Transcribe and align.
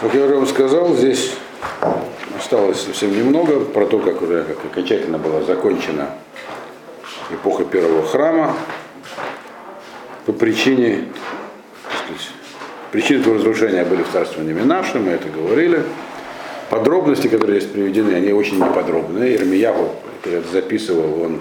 Как 0.00 0.14
я 0.14 0.24
уже 0.24 0.34
вам 0.34 0.46
сказал, 0.46 0.94
здесь 0.94 1.34
осталось 2.38 2.80
совсем 2.80 3.14
немного 3.14 3.60
про 3.60 3.84
то, 3.84 3.98
как 3.98 4.22
уже 4.22 4.44
как 4.44 4.56
окончательно 4.64 5.18
была 5.18 5.42
закончена 5.42 6.12
эпоха 7.30 7.64
первого 7.64 8.06
храма 8.06 8.56
по 10.24 10.32
причине, 10.32 11.04
сказать, 12.02 12.30
причины 12.92 13.20
этого 13.20 13.34
разрушения 13.34 13.84
были 13.84 14.02
в 14.02 14.08
царствовании 14.08 14.54
Минаша, 14.54 14.98
мы 14.98 15.10
это 15.10 15.28
говорили. 15.28 15.82
Подробности, 16.70 17.28
которые 17.28 17.60
здесь 17.60 17.70
приведены, 17.70 18.14
они 18.14 18.32
очень 18.32 18.56
неподробные. 18.56 19.36
Ирмиягу, 19.36 19.96
это 20.24 20.48
записывал, 20.50 21.22
он 21.22 21.40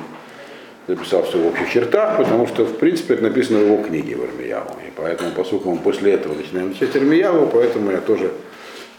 записал 0.86 1.24
все 1.24 1.38
в 1.38 1.48
общих 1.48 1.72
чертах, 1.72 2.18
потому 2.18 2.46
что, 2.46 2.66
в 2.66 2.78
принципе, 2.78 3.14
это 3.14 3.24
написано 3.24 3.60
в 3.60 3.68
его 3.68 3.78
книге 3.84 4.18
в 4.18 4.26
Ирмиягу. 4.26 4.76
И 4.86 4.92
поэтому, 4.98 5.32
поскольку 5.32 5.72
мы 5.72 5.78
после 5.78 6.12
этого 6.16 6.34
начинаем 6.34 6.74
читать 6.74 6.98
Ирмиягу, 6.98 7.48
поэтому 7.54 7.92
я 7.92 8.00
тоже 8.00 8.32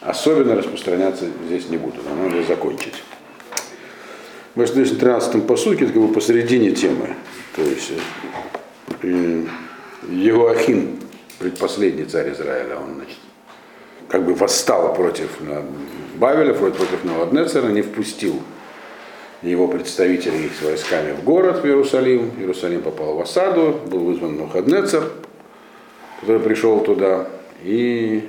особенно 0.00 0.56
распространяться 0.56 1.26
здесь 1.46 1.68
не 1.68 1.76
буду. 1.76 1.96
Нам 2.02 2.28
надо 2.28 2.42
закончить. 2.42 3.02
Мы 4.54 4.64
на 4.64 4.68
13-м 4.68 5.42
посуке, 5.42 5.84
это 5.84 5.92
как 5.92 6.02
бы 6.02 6.12
посередине 6.12 6.72
темы. 6.72 7.14
То 7.54 7.62
есть 7.62 7.92
э, 9.02 9.44
Егоахин, 10.08 10.98
предпоследний 11.38 12.04
царь 12.04 12.32
Израиля, 12.32 12.76
он 12.76 12.94
значит, 12.96 13.18
как 14.08 14.24
бы 14.24 14.34
восстал 14.34 14.92
против 14.94 15.30
Бавеля, 16.16 16.52
против 16.52 17.04
Наваднецера, 17.04 17.68
не 17.68 17.82
впустил 17.82 18.42
его 19.42 19.68
представителей 19.68 20.50
с 20.58 20.62
войсками 20.62 21.12
в 21.12 21.22
город, 21.22 21.62
в 21.62 21.66
Иерусалим. 21.66 22.32
Иерусалим 22.38 22.82
попал 22.82 23.14
в 23.14 23.20
осаду, 23.20 23.80
был 23.86 24.00
вызван 24.00 24.36
Навуходнецер, 24.36 25.04
который 26.20 26.40
пришел 26.40 26.80
туда, 26.80 27.28
и 27.62 28.28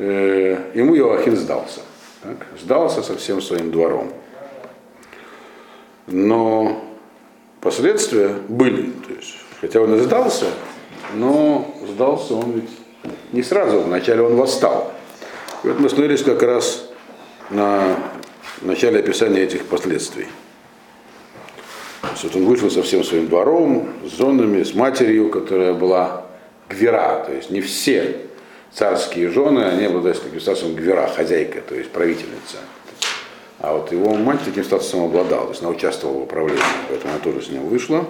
э, 0.00 0.58
ему 0.74 0.96
Иоахин 0.96 1.36
сдался. 1.36 1.80
Так? 2.22 2.46
Сдался 2.60 3.02
со 3.02 3.16
всем 3.16 3.40
своим 3.40 3.70
двором. 3.70 4.12
Но 6.06 6.84
последствия 7.60 8.34
были. 8.48 8.90
То 9.06 9.12
есть, 9.14 9.36
хотя 9.60 9.80
он 9.80 9.94
и 9.94 10.00
сдался, 10.00 10.46
но 11.14 11.74
сдался 11.88 12.34
он 12.34 12.52
ведь 12.52 12.70
не 13.32 13.42
сразу. 13.42 13.80
Вначале 13.80 14.22
он 14.22 14.36
восстал. 14.36 14.92
И 15.62 15.68
вот 15.68 15.78
мы 15.78 15.86
остановились 15.86 16.22
как 16.22 16.42
раз 16.42 16.88
на 17.50 17.96
начале 18.62 19.00
описания 19.00 19.42
этих 19.42 19.66
последствий. 19.66 20.26
Вот 22.22 22.36
он 22.36 22.44
вышел 22.44 22.70
со 22.70 22.82
всем 22.82 23.04
своим 23.04 23.28
двором, 23.28 23.88
с 24.04 24.16
зонами, 24.16 24.62
с 24.62 24.74
матерью, 24.74 25.30
которая 25.30 25.72
была 25.74 26.26
гвера, 26.68 27.24
то 27.26 27.32
есть 27.32 27.50
не 27.50 27.60
все 27.60 28.29
царские 28.73 29.29
жены, 29.29 29.63
они 29.63 29.85
обладали 29.85 30.13
таким 30.13 30.39
статусом 30.39 30.75
гвера, 30.75 31.07
хозяйка, 31.07 31.61
то 31.61 31.75
есть 31.75 31.91
правительница. 31.91 32.57
А 33.59 33.73
вот 33.73 33.91
его 33.91 34.13
мать 34.15 34.39
таким 34.43 34.63
статусом 34.63 35.05
обладала, 35.05 35.45
то 35.45 35.51
есть 35.51 35.61
она 35.61 35.71
участвовала 35.71 36.17
в 36.19 36.23
управлении, 36.23 36.61
поэтому 36.89 37.13
она 37.13 37.23
тоже 37.23 37.45
с 37.45 37.49
ним 37.49 37.67
вышла. 37.67 38.05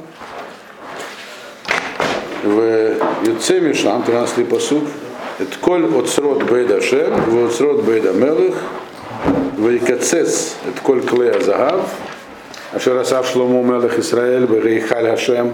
В 2.44 2.98
Юце 3.26 3.60
Мишам, 3.60 4.04
13 4.04 4.50
посуд, 4.50 4.84
את 5.42 5.56
כל 5.60 5.84
אוצרות 5.94 6.44
בית 6.44 6.72
השם 6.72 7.12
ואוצרות 7.32 7.84
בית 7.84 8.06
המלך 8.06 8.56
ויקצץ 9.64 10.56
את 10.70 10.80
כל 10.80 11.00
כלי 11.08 11.30
הזהב 11.30 11.80
אשר 12.78 13.02
אסף 13.02 13.26
שלמה 13.26 13.62
מלך 13.62 13.98
ישראל 13.98 14.46
בריחל 14.46 15.08
השם 15.08 15.48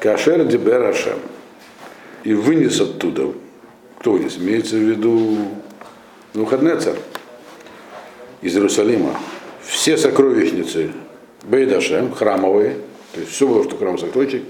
כאשר 0.00 0.42
דיבר 0.42 0.88
השם 0.90 1.16
и 2.24 2.34
вынес 2.34 2.80
оттуда. 2.80 3.22
Вынес? 4.11 4.37
Имеется 4.37 4.75
в 4.75 4.79
виду? 4.79 5.37
Нухаднецар 6.33 6.97
из 8.41 8.55
Иерусалима. 8.55 9.17
Все 9.63 9.97
сокровищницы. 9.97 10.91
Бейдашем, 11.43 12.11
храмовые, 12.11 12.77
то 13.13 13.19
есть 13.19 13.31
все 13.31 13.47
было, 13.47 13.63
что 13.63 13.77
храм 13.77 13.99
сокровищ, 13.99 14.41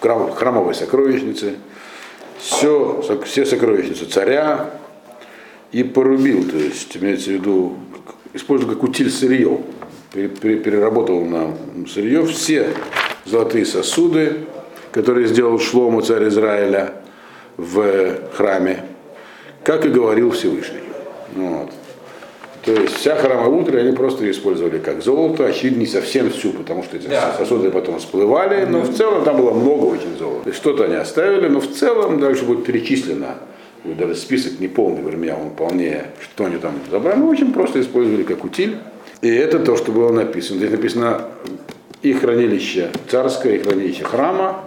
храмовые 0.00 0.74
сокровищницы, 0.74 1.56
все, 2.38 3.02
все 3.24 3.44
сокровищницы 3.44 4.06
царя. 4.06 4.70
И 5.72 5.82
порубил, 5.82 6.48
то 6.48 6.56
есть 6.56 6.96
имеется 6.96 7.30
в 7.30 7.32
виду, 7.32 7.76
использовал 8.32 8.74
как 8.74 8.84
утиль 8.84 9.10
сырье, 9.10 9.60
переработал 10.12 11.24
на 11.24 11.56
сырье 11.88 12.24
все 12.26 12.68
золотые 13.24 13.66
сосуды, 13.66 14.46
которые 14.92 15.26
сделал 15.26 15.58
Шлому 15.58 16.00
царь 16.00 16.28
Израиля 16.28 16.94
в 17.56 18.30
храме, 18.32 18.84
как 19.64 19.86
и 19.86 19.88
говорил 19.88 20.30
Всевышний. 20.30 20.80
Вот. 21.34 21.70
То 22.64 22.72
есть 22.72 22.96
вся 22.96 23.16
храмовая 23.16 23.60
утра 23.60 23.80
они 23.80 23.92
просто 23.92 24.30
использовали 24.30 24.78
как 24.78 25.02
золото, 25.02 25.44
очевидно, 25.44 25.80
не 25.80 25.86
совсем 25.86 26.30
всю, 26.30 26.50
потому 26.52 26.82
что 26.82 26.96
эти 26.96 27.08
да. 27.08 27.34
сосуды 27.36 27.70
потом 27.70 27.98
всплывали, 27.98 28.64
но 28.64 28.80
в 28.82 28.94
целом 28.94 29.22
там 29.24 29.36
было 29.36 29.50
много 29.50 29.84
очень 29.84 30.16
золота. 30.18 30.50
Что-то 30.52 30.84
они 30.84 30.94
оставили, 30.94 31.48
но 31.48 31.60
в 31.60 31.70
целом 31.70 32.20
дальше 32.20 32.44
будет 32.44 32.64
перечислено. 32.64 33.36
Даже 33.84 34.14
список 34.14 34.60
не 34.60 34.68
полный, 34.68 35.02
вернее, 35.02 35.34
он 35.34 35.50
вполне, 35.50 36.04
что 36.22 36.46
они 36.46 36.56
там 36.56 36.72
забрали. 36.90 37.18
Ну, 37.18 37.28
в 37.28 37.32
общем, 37.32 37.52
просто 37.52 37.82
использовали 37.82 38.22
как 38.22 38.42
утиль. 38.44 38.78
И 39.20 39.28
это 39.28 39.58
то, 39.58 39.76
что 39.76 39.92
было 39.92 40.10
написано. 40.10 40.58
Здесь 40.58 40.70
написано 40.70 41.22
и 42.00 42.14
хранилище 42.14 42.90
царское, 43.10 43.56
и 43.56 43.58
хранилище 43.58 44.04
храма, 44.04 44.63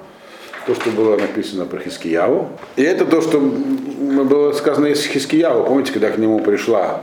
то, 0.67 0.75
что 0.75 0.91
было 0.91 1.17
написано 1.17 1.66
про 1.66 1.79
Хискияву. 1.79 2.50
И 2.75 2.83
это 2.83 3.05
то, 3.05 3.22
что 3.22 3.39
было 3.39 4.51
сказано 4.51 4.88
из 4.88 5.03
Хискияву. 5.05 5.63
Помните, 5.63 5.91
когда 5.91 6.11
к 6.11 6.17
нему 6.17 6.39
пришла 6.39 7.01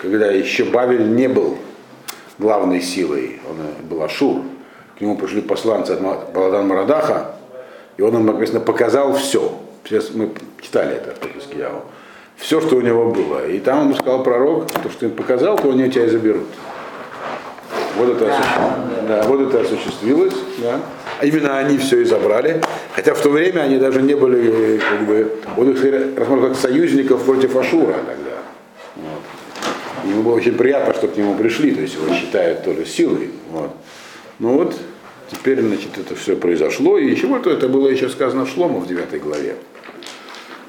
когда 0.00 0.26
еще 0.26 0.64
Бавель 0.64 1.14
не 1.14 1.28
был 1.28 1.58
главной 2.38 2.80
силой, 2.80 3.40
он 3.48 3.56
был 3.88 4.02
Ашур, 4.02 4.42
к 4.96 5.00
нему 5.00 5.16
пришли 5.16 5.40
посланцы 5.40 5.92
от 5.92 6.32
Баладан 6.32 6.66
Марадаха, 6.66 7.32
и 7.96 8.02
он 8.02 8.14
им, 8.16 8.26
написано, 8.26 8.60
показал 8.60 9.14
все. 9.14 9.52
Сейчас 9.84 10.10
мы 10.14 10.30
читали 10.60 10.96
это 10.96 11.14
в 11.14 11.34
Хискияву. 11.34 11.82
Все, 12.36 12.60
что 12.60 12.76
у 12.76 12.80
него 12.80 13.10
было. 13.10 13.46
И 13.46 13.58
там 13.58 13.84
ему 13.84 13.94
сказал 13.94 14.22
пророк, 14.22 14.70
то, 14.70 14.90
что 14.90 15.06
им 15.06 15.12
показал, 15.12 15.58
то 15.58 15.70
они 15.70 15.84
у 15.84 15.90
тебя 15.90 16.06
и 16.06 16.08
заберут. 16.08 16.46
Вот 17.96 18.08
это, 18.10 18.26
да, 18.26 18.38
осуществ... 18.38 18.58
да, 19.08 19.22
вот 19.24 19.40
это 19.40 19.60
осуществилось. 19.60 20.34
Да. 20.58 20.80
А 21.20 21.26
именно 21.26 21.58
они 21.58 21.78
все 21.78 22.00
и 22.00 22.04
забрали. 22.04 22.62
Хотя 22.94 23.14
в 23.14 23.20
то 23.20 23.30
время 23.30 23.60
они 23.60 23.78
даже 23.78 24.02
не 24.02 24.14
были, 24.14 24.78
как 24.78 25.06
бы, 25.06 25.32
он 25.56 25.70
их 25.70 25.82
рассматривал 25.82 26.48
как 26.48 26.56
союзников 26.56 27.24
против 27.24 27.56
Ашура 27.56 27.94
тогда. 28.06 28.30
Ему 30.04 30.22
было 30.22 30.34
очень 30.34 30.54
приятно, 30.54 30.94
что 30.94 31.08
к 31.08 31.16
нему 31.16 31.34
пришли, 31.34 31.72
то 31.72 31.82
есть 31.82 31.94
его 31.94 32.12
считают 32.14 32.64
тоже 32.64 32.86
силой. 32.86 33.30
Вот. 33.50 33.70
Ну 34.38 34.54
вот, 34.54 34.74
теперь, 35.30 35.60
значит, 35.60 35.98
это 35.98 36.14
все 36.14 36.36
произошло, 36.36 36.96
и 36.98 37.14
вот 37.26 37.46
это 37.46 37.68
было 37.68 37.88
еще 37.88 38.08
сказано 38.08 38.46
в 38.46 38.48
Шлому 38.48 38.80
в 38.80 38.86
9 38.86 39.22
главе. 39.22 39.56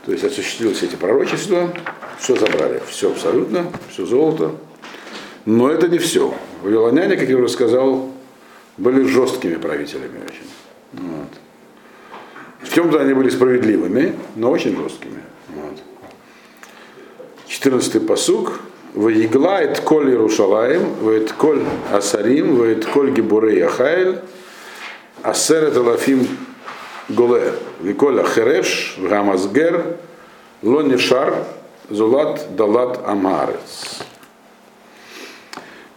То 0.06 0.12
есть 0.12 0.24
осуществились 0.24 0.84
эти 0.84 0.96
пророчества, 0.96 1.72
все 2.20 2.36
забрали, 2.36 2.82
все 2.90 3.12
абсолютно, 3.12 3.72
все 3.90 4.06
золото. 4.06 4.52
Но 5.46 5.70
это 5.70 5.88
не 5.88 6.00
все. 6.00 6.34
Вавилоняне, 6.61 7.16
как 7.17 7.29
я 7.29 7.38
уже 7.38 7.49
сказал, 7.49 8.09
были 8.77 9.03
жесткими 9.05 9.55
правителями 9.55 10.19
очень. 10.23 10.49
Вот. 10.94 11.29
В 12.61 12.73
чем-то 12.73 12.99
они 12.99 13.13
были 13.13 13.29
справедливыми, 13.29 14.16
но 14.35 14.51
очень 14.51 14.75
жесткими. 14.75 15.22
Вот. 15.55 15.77
14 17.47 18.07
посук. 18.07 18.59
Ваигла 18.94 19.63
et 19.63 19.79
коль 19.79 20.09
Иерушалаем, 20.09 20.95
вет 21.01 21.31
коль 21.31 21.63
Асарим, 21.94 22.61
вет 22.61 22.85
коль 22.85 23.11
Гибурей 23.11 23.59
Яхайль, 23.59 24.19
Асерет 25.23 25.78
Алафим 25.78 26.28
Голе, 27.07 27.53
Виколь 27.79 28.19
Ахереш, 28.19 28.97
Гамазгер, 28.97 29.97
Лонишар, 30.61 31.45
Зулат 31.89 32.53
Далат 32.55 32.99
Амарец. 33.05 34.03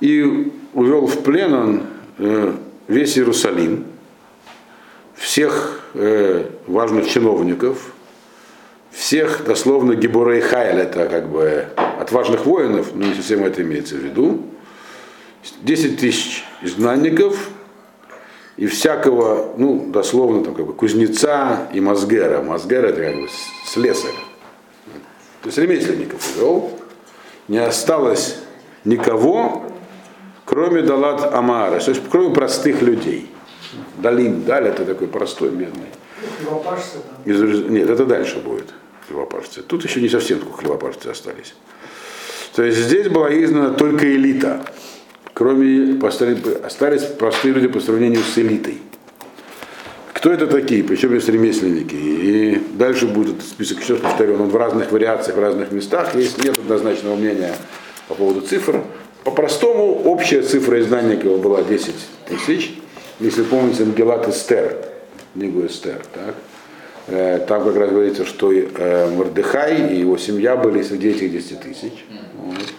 И 0.05 0.53
увел 0.75 1.06
в 1.06 1.23
плен 1.23 1.55
он 1.55 1.83
э, 2.19 2.53
весь 2.89 3.17
Иерусалим, 3.17 3.87
всех 5.15 5.81
э, 5.95 6.45
важных 6.67 7.09
чиновников, 7.09 7.95
всех, 8.91 9.47
дословно, 9.47 9.95
Гибурей 9.95 10.43
Хайль, 10.43 10.81
это 10.81 11.06
как 11.06 11.31
бы 11.31 11.69
отважных 11.99 12.45
воинов, 12.45 12.89
но 12.95 13.06
не 13.06 13.15
совсем 13.15 13.47
это 13.47 13.62
имеется 13.62 13.95
в 13.95 14.01
виду, 14.01 14.43
10 15.62 15.99
тысяч 15.99 16.45
изгнанников 16.61 17.49
и 18.59 18.67
всякого, 18.67 19.55
ну, 19.56 19.87
дословно, 19.91 20.45
там, 20.45 20.55
как 20.55 20.67
бы, 20.67 20.75
кузнеца 20.75 21.67
и 21.73 21.81
мазгера. 21.81 22.43
Мазгера 22.43 22.89
это 22.89 23.01
как 23.01 23.23
бы 23.23 23.29
слесарь. 23.65 24.12
То 25.41 25.47
есть 25.47 25.56
ремесленников 25.56 26.37
вел. 26.37 26.79
Не 27.49 27.56
осталось 27.65 28.37
никого, 28.85 29.65
кроме 30.55 30.83
Далат 30.83 31.35
Амара, 31.35 31.81
то 31.81 31.91
есть 31.91 32.03
кроме 32.09 32.33
простых 32.33 32.81
людей. 32.81 33.29
Далим, 33.99 34.45
Даль 34.45 34.69
это 34.69 34.85
такой 34.85 35.09
простой, 35.09 35.51
бедный. 35.51 35.89
Из, 37.25 37.41
нет, 37.69 37.91
это 37.91 38.05
дальше 38.05 38.39
будет. 38.39 38.73
хлебопашцы. 39.09 39.62
Тут 39.62 39.85
еще 39.85 40.01
не 40.01 40.09
совсем 40.09 40.39
только 40.39 40.59
хлебопашцы 40.59 41.09
остались. 41.09 41.55
То 42.55 42.62
есть 42.62 42.79
здесь 42.79 43.09
была 43.09 43.31
изгнана 43.31 43.71
только 43.71 44.15
элита, 44.15 44.65
кроме 45.33 45.99
остались 46.62 47.03
простые 47.03 47.53
люди 47.53 47.67
по 47.67 47.81
сравнению 47.81 48.23
с 48.23 48.39
элитой. 48.39 48.81
Кто 50.12 50.31
это 50.31 50.47
такие? 50.47 50.85
Причем 50.85 51.15
есть 51.15 51.29
ремесленники. 51.29 51.97
И 51.97 52.62
дальше 52.75 53.06
будет 53.06 53.43
список, 53.43 53.81
еще 53.81 53.97
повторю, 53.97 54.35
он 54.35 54.51
в 54.51 54.56
разных 54.56 54.93
вариациях, 54.93 55.37
в 55.37 55.41
разных 55.41 55.73
местах. 55.73 56.15
Есть 56.15 56.43
нет 56.45 56.56
однозначного 56.56 57.17
мнения 57.17 57.55
по 58.06 58.15
поводу 58.15 58.41
цифр. 58.41 58.85
По-простому, 59.25 60.03
общая 60.05 60.43
цифра 60.43 60.81
издания 60.81 61.17
была 61.17 61.62
10 61.62 61.94
тысяч. 62.29 62.75
Если 63.21 63.43
помните, 63.43 63.85
Ангелат 63.85 64.29
Эстер, 64.29 64.76
книгу 65.32 65.67
Эстер, 65.67 66.03
так? 66.12 66.35
Э, 67.06 67.44
там 67.47 67.65
как 67.65 67.76
раз 67.76 67.91
говорится, 67.91 68.25
что 68.25 68.53
э, 68.53 69.11
Мордыхай 69.15 69.94
и 69.94 70.00
его 70.00 70.19
семья 70.19 70.56
были 70.56 70.82
среди 70.82 71.09
этих 71.11 71.32
10 71.32 71.61
тысяч. 71.61 72.05
Вот. 72.37 72.73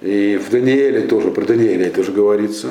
И 0.00 0.36
в 0.36 0.50
Данииле 0.50 1.02
тоже, 1.02 1.30
про 1.30 1.44
Даниэля 1.44 1.90
тоже 1.90 2.12
говорится 2.12 2.68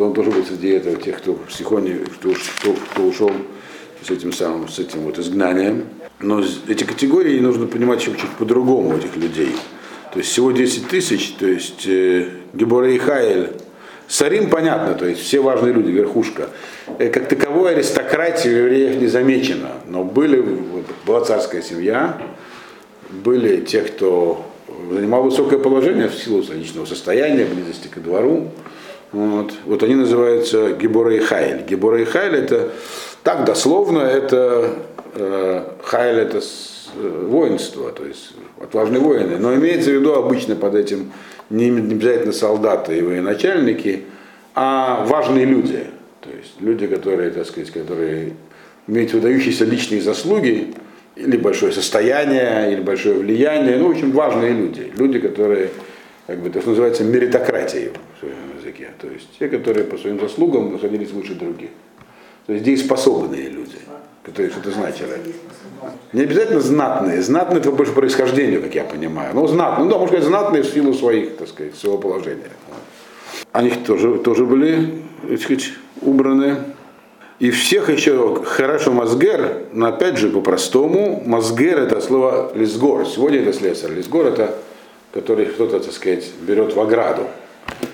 что 0.00 0.06
он 0.06 0.14
тоже 0.14 0.30
был 0.30 0.46
среди 0.46 0.70
этого, 0.70 0.96
тех, 0.96 1.18
кто 1.18 1.38
в 1.46 1.52
Сихоне, 1.52 1.96
кто, 1.96 2.32
кто, 2.32 2.72
кто 2.72 3.02
ушел 3.02 3.30
с 4.02 4.10
этим 4.10 4.32
самым, 4.32 4.66
с 4.66 4.78
этим 4.78 5.00
вот 5.00 5.18
изгнанием. 5.18 5.84
Но 6.20 6.42
эти 6.68 6.84
категории 6.84 7.38
нужно 7.38 7.66
понимать 7.66 8.00
чуть-чуть 8.00 8.30
по-другому 8.38 8.96
этих 8.96 9.14
людей. 9.16 9.54
То 10.12 10.18
есть 10.18 10.30
всего 10.30 10.50
10 10.50 10.88
тысяч, 10.88 11.34
то 11.38 11.46
есть 11.46 11.86
э, 11.86 12.28
Гебора 12.52 12.90
и 12.90 12.98
Хайль, 12.98 13.50
Сарим 14.08 14.50
понятно, 14.50 14.94
то 14.94 15.06
есть 15.06 15.22
все 15.22 15.40
важные 15.40 15.72
люди, 15.72 15.90
верхушка. 15.92 16.48
Э, 16.98 17.10
как 17.10 17.28
таковой 17.28 17.74
аристократии 17.74 18.50
евреев 18.50 19.00
не 19.00 19.06
замечено, 19.06 19.70
но 19.86 20.02
были, 20.02 20.40
вот, 20.40 20.84
была 21.06 21.20
царская 21.20 21.62
семья, 21.62 22.20
были 23.08 23.60
те, 23.60 23.82
кто 23.82 24.44
занимал 24.90 25.22
высокое 25.22 25.60
положение 25.60 26.08
в 26.08 26.14
силу 26.14 26.42
личного 26.52 26.86
состояния, 26.86 27.44
близости 27.44 27.86
к 27.86 27.98
двору, 27.98 28.50
вот, 29.12 29.52
вот 29.64 29.82
они 29.84 29.94
называются 29.94 30.72
Гебора 30.72 31.14
и 31.14 31.20
Хайль. 31.20 31.62
Гебора 31.62 32.00
и 32.00 32.04
Хайль 32.04 32.34
это 32.34 32.72
так 33.22 33.44
дословно, 33.44 34.00
это 34.00 34.76
Хайль 35.82 36.18
это 36.18 36.38
э, 36.38 37.26
воинство, 37.26 37.90
то 37.90 38.04
есть 38.04 38.32
отважные 38.60 39.00
воины. 39.00 39.38
Но 39.38 39.54
имеется 39.54 39.90
в 39.90 39.94
виду 39.94 40.14
обычно 40.14 40.56
под 40.56 40.74
этим 40.74 41.12
не, 41.48 41.68
обязательно 41.68 42.32
солдаты 42.32 42.98
и 42.98 43.02
военачальники, 43.02 44.04
а 44.54 45.04
важные 45.06 45.44
люди. 45.44 45.84
То 46.20 46.30
есть 46.30 46.60
люди, 46.60 46.86
которые, 46.86 47.30
так 47.30 47.46
сказать, 47.46 47.70
которые 47.70 48.34
имеют 48.86 49.12
выдающиеся 49.12 49.64
личные 49.64 50.02
заслуги, 50.02 50.74
или 51.16 51.36
большое 51.36 51.72
состояние, 51.72 52.72
или 52.72 52.80
большое 52.80 53.18
влияние, 53.18 53.76
ну, 53.78 53.88
очень 53.88 54.12
важные 54.12 54.52
люди. 54.52 54.90
Люди, 54.96 55.18
которые, 55.18 55.70
как 56.26 56.38
бы, 56.38 56.50
то, 56.50 56.60
что 56.60 56.70
называется, 56.70 57.04
меритократией 57.04 57.90
языке. 58.70 58.90
То 58.98 59.08
есть 59.08 59.28
те, 59.38 59.48
которые 59.48 59.84
по 59.84 59.96
своим 59.98 60.20
заслугам 60.20 60.72
находились 60.72 61.10
выше 61.10 61.34
других. 61.34 61.70
То 62.46 62.52
есть 62.52 62.64
дееспособные 62.64 63.48
люди, 63.48 63.76
которые 64.22 64.50
что-то 64.50 64.70
значили. 64.70 65.18
Не 66.12 66.22
обязательно 66.22 66.60
знатные. 66.60 67.22
Знатные 67.22 67.60
это 67.60 67.72
больше 67.72 67.92
происхождению, 67.92 68.62
как 68.62 68.74
я 68.74 68.84
понимаю. 68.84 69.34
Но 69.34 69.46
знатные, 69.46 69.84
ну 69.84 69.90
да, 69.90 69.98
можно 69.98 70.18
сказать, 70.18 70.26
знатные 70.26 70.62
в 70.62 70.66
силу 70.66 70.94
своих, 70.94 71.36
так 71.36 71.48
сказать, 71.48 71.74
своего 71.74 71.98
положения. 71.98 72.50
Они 73.52 73.70
тоже, 73.70 74.18
тоже 74.18 74.44
были, 74.44 75.02
так 75.28 75.40
сказать, 75.40 75.72
убраны. 76.02 76.56
И 77.38 77.50
всех 77.50 77.88
еще 77.88 78.42
хорошо 78.44 78.92
Мазгер, 78.92 79.64
но 79.72 79.86
опять 79.86 80.18
же 80.18 80.28
по-простому, 80.28 81.22
Мазгер 81.24 81.80
это 81.80 82.00
слово 82.02 82.52
лисгор. 82.54 83.06
Сегодня 83.06 83.40
это 83.40 83.54
слесарь. 83.54 83.92
Лисгор 83.92 84.26
это 84.26 84.54
который 85.12 85.46
кто-то, 85.46 85.80
так 85.80 85.92
сказать, 85.92 86.30
берет 86.42 86.74
в 86.74 86.80
ограду. 86.80 87.26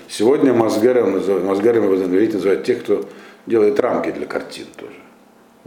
Сегодня 0.07 0.53
Мазгаром 0.53 1.13
говорить 1.13 2.33
называют 2.33 2.63
тех, 2.63 2.83
кто 2.83 3.05
делает 3.45 3.79
рамки 3.79 4.11
для 4.11 4.25
картин 4.25 4.65
тоже. 4.75 4.95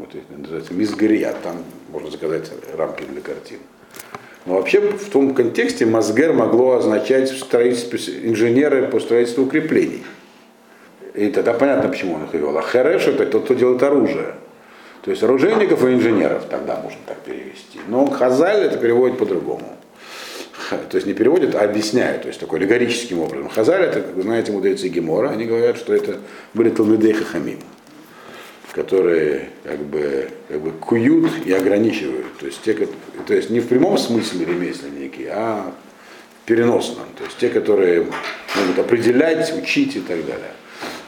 Вот 0.00 0.14
это 0.14 0.32
называется 0.32 0.72
мизгария, 0.72 1.34
там 1.42 1.62
можно 1.90 2.10
заказать 2.10 2.50
рамки 2.74 3.04
для 3.04 3.20
картин. 3.20 3.58
Но 4.46 4.54
вообще 4.54 4.80
в 4.80 5.10
том 5.10 5.34
контексте 5.34 5.84
Мазгер 5.84 6.32
могло 6.32 6.76
означать 6.76 7.28
строительство, 7.28 7.98
инженеры 7.98 8.88
по 8.88 8.98
строительству 8.98 9.44
укреплений. 9.44 10.02
И 11.12 11.28
тогда 11.28 11.52
понятно, 11.52 11.90
почему 11.90 12.14
он 12.14 12.24
их 12.24 12.32
вел. 12.32 12.56
А 12.56 12.62
Хереш 12.62 13.08
это 13.08 13.26
тот, 13.26 13.44
кто 13.44 13.52
делает 13.52 13.82
оружие. 13.82 14.36
То 15.02 15.10
есть 15.10 15.22
оружейников 15.22 15.84
и 15.84 15.92
инженеров 15.92 16.46
тогда 16.48 16.80
можно 16.80 17.00
так 17.04 17.18
перевести. 17.18 17.78
Но 17.86 18.06
Хазаль 18.06 18.62
это 18.62 18.78
переводит 18.78 19.18
по-другому 19.18 19.76
то 20.70 20.96
есть 20.96 21.06
не 21.06 21.14
переводят, 21.14 21.54
а 21.54 21.62
объясняют, 21.62 22.22
то 22.22 22.28
есть 22.28 22.38
такой 22.38 22.60
аллегорическим 22.60 23.18
образом. 23.20 23.48
Хазаль, 23.48 23.82
это, 23.82 24.00
как 24.02 24.14
вы 24.14 24.22
знаете, 24.22 24.52
мудрецы 24.52 24.88
Гемора, 24.88 25.30
они 25.30 25.44
говорят, 25.44 25.76
что 25.76 25.92
это 25.92 26.18
были 26.54 26.70
Талмидей 26.70 27.12
Хахамим, 27.12 27.58
которые 28.72 29.48
как 29.64 29.78
бы, 29.78 30.28
как 30.48 30.60
бы 30.60 30.70
куют 30.72 31.32
и 31.44 31.52
ограничивают. 31.52 32.26
То 32.38 32.46
есть, 32.46 32.62
те, 32.62 32.74
то 32.74 33.34
есть 33.34 33.50
не 33.50 33.60
в 33.60 33.68
прямом 33.68 33.98
смысле 33.98 34.46
ремесленники, 34.46 35.28
а 35.30 35.72
в 36.42 36.46
переносном. 36.46 37.06
То 37.16 37.24
есть 37.24 37.36
те, 37.38 37.48
которые 37.48 38.06
могут 38.56 38.78
определять, 38.78 39.52
учить 39.56 39.96
и 39.96 40.00
так 40.00 40.24
далее. 40.24 40.52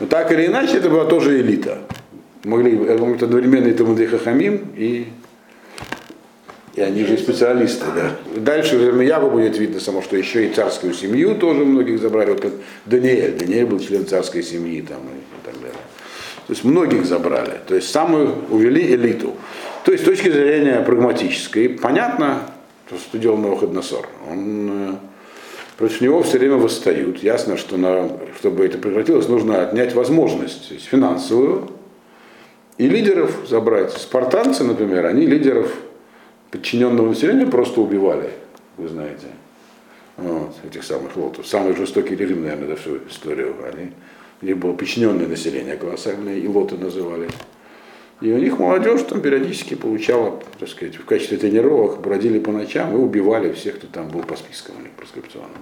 Но 0.00 0.06
так 0.06 0.32
или 0.32 0.46
иначе, 0.46 0.78
это 0.78 0.90
была 0.90 1.04
тоже 1.04 1.40
элита. 1.40 1.78
Могли, 2.44 2.76
это 2.76 3.24
одновременно 3.24 3.68
и 3.68 3.72
Талмидей 3.72 4.06
Хахамим, 4.06 4.72
и 4.76 5.06
и 6.74 6.80
они 6.80 7.04
же 7.04 7.18
специалисты, 7.18 7.84
да. 7.94 8.16
Дальше 8.34 8.78
в 8.78 8.82
Ирмиягу 8.82 9.30
будет 9.30 9.58
видно 9.58 9.78
само, 9.78 10.00
что 10.00 10.16
еще 10.16 10.46
и 10.46 10.54
царскую 10.54 10.94
семью 10.94 11.34
тоже 11.34 11.66
многих 11.66 12.00
забрали. 12.00 12.30
Вот 12.30 12.46
Даниэль, 12.86 13.36
Даниэль 13.36 13.66
был 13.66 13.78
член 13.78 14.06
царской 14.06 14.42
семьи 14.42 14.80
там, 14.80 15.00
и 15.00 15.46
так 15.46 15.54
далее. 15.60 15.76
То 16.46 16.52
есть 16.52 16.64
многих 16.64 17.04
забрали. 17.04 17.60
То 17.66 17.74
есть 17.74 17.90
самую 17.90 18.34
увели 18.50 18.94
элиту. 18.94 19.34
То 19.84 19.92
есть 19.92 20.04
с 20.04 20.06
точки 20.06 20.30
зрения 20.30 20.80
прагматической, 20.80 21.68
понятно, 21.68 22.42
что 22.86 23.18
делал 23.18 23.36
Навуходоносор. 23.38 24.08
Он, 24.30 24.92
э, 24.92 24.94
против 25.76 26.00
него 26.00 26.22
все 26.22 26.38
время 26.38 26.56
восстают. 26.56 27.22
Ясно, 27.22 27.56
что 27.56 27.76
на, 27.76 28.10
чтобы 28.38 28.66
это 28.66 28.78
прекратилось, 28.78 29.28
нужно 29.28 29.62
отнять 29.62 29.94
возможность 29.94 30.68
то 30.68 30.74
есть 30.74 30.86
финансовую 30.86 31.70
и 32.78 32.88
лидеров 32.88 33.46
забрать. 33.48 33.92
Спартанцы, 33.92 34.64
например, 34.64 35.06
они 35.06 35.26
лидеров 35.26 35.72
подчиненного 36.50 37.08
населения 37.08 37.46
просто 37.46 37.80
убивали, 37.80 38.30
вы 38.76 38.88
знаете, 38.88 39.26
вот, 40.16 40.54
этих 40.68 40.84
самых 40.84 41.16
лотов. 41.16 41.46
Самый 41.46 41.74
жестокий 41.74 42.14
режим, 42.14 42.42
наверное, 42.42 42.68
за 42.68 42.76
всю 42.76 42.98
историю. 43.08 43.54
Они, 43.72 43.92
было 44.42 44.72
подчиненное 44.72 45.28
население 45.28 45.76
колоссальное, 45.76 46.36
и 46.36 46.46
лоты 46.48 46.76
называли. 46.76 47.28
И 48.20 48.32
у 48.32 48.38
них 48.38 48.58
молодежь 48.58 49.02
там 49.02 49.20
периодически 49.20 49.74
получала, 49.74 50.40
так 50.58 50.68
сказать, 50.68 50.96
в 50.96 51.04
качестве 51.04 51.38
тренировок, 51.38 52.00
бродили 52.00 52.38
по 52.38 52.52
ночам 52.52 52.94
и 52.94 52.96
убивали 52.96 53.52
всех, 53.52 53.76
кто 53.76 53.86
там 53.86 54.08
был 54.08 54.22
по 54.22 54.36
спискам 54.36 54.76
у 54.78 54.82
них 54.82 54.92
проскрипционным. 54.92 55.58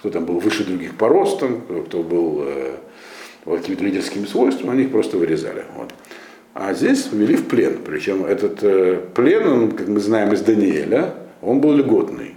Кто 0.00 0.10
там 0.10 0.24
был 0.24 0.40
выше 0.40 0.64
других 0.64 0.96
по 0.96 1.08
ростам, 1.08 1.62
кто 1.86 2.02
был 2.02 2.42
э, 2.44 2.76
какими-то 3.44 3.84
лидерскими 3.84 4.26
свойствами, 4.26 4.72
они 4.72 4.82
их 4.84 4.90
просто 4.90 5.16
вырезали. 5.16 5.64
Вот. 5.76 5.92
А 6.54 6.74
здесь 6.74 7.08
ввели 7.12 7.36
в 7.36 7.46
плен. 7.46 7.78
Причем 7.84 8.24
этот 8.24 8.62
э, 8.62 9.00
плен, 9.14 9.46
он, 9.46 9.70
как 9.72 9.86
мы 9.86 10.00
знаем 10.00 10.32
из 10.32 10.40
Даниэля, 10.42 11.14
он 11.40 11.60
был 11.60 11.72
льготный. 11.72 12.34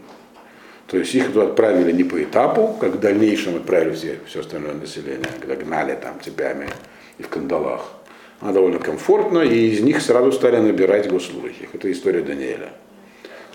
То 0.95 0.99
есть 0.99 1.13
их 1.13 1.35
отправили 1.35 1.91
не 1.91 2.05
по 2.05 2.23
этапу, 2.23 2.73
как 2.79 2.93
в 2.93 2.99
дальнейшем 3.01 3.57
отправили 3.57 3.93
все, 3.95 4.17
все 4.27 4.39
остальное 4.39 4.75
население, 4.75 5.27
когда 5.41 5.57
гнали 5.57 5.93
там 6.01 6.21
цепями 6.23 6.69
и 7.17 7.23
в 7.23 7.27
кандалах. 7.27 7.91
А 8.39 8.53
довольно 8.53 8.79
комфортно, 8.79 9.39
и 9.39 9.71
из 9.71 9.81
них 9.81 10.01
сразу 10.01 10.31
стали 10.31 10.55
набирать 10.55 11.09
госслужащих. 11.09 11.67
Это 11.73 11.91
история 11.91 12.21
Даниэля. 12.21 12.69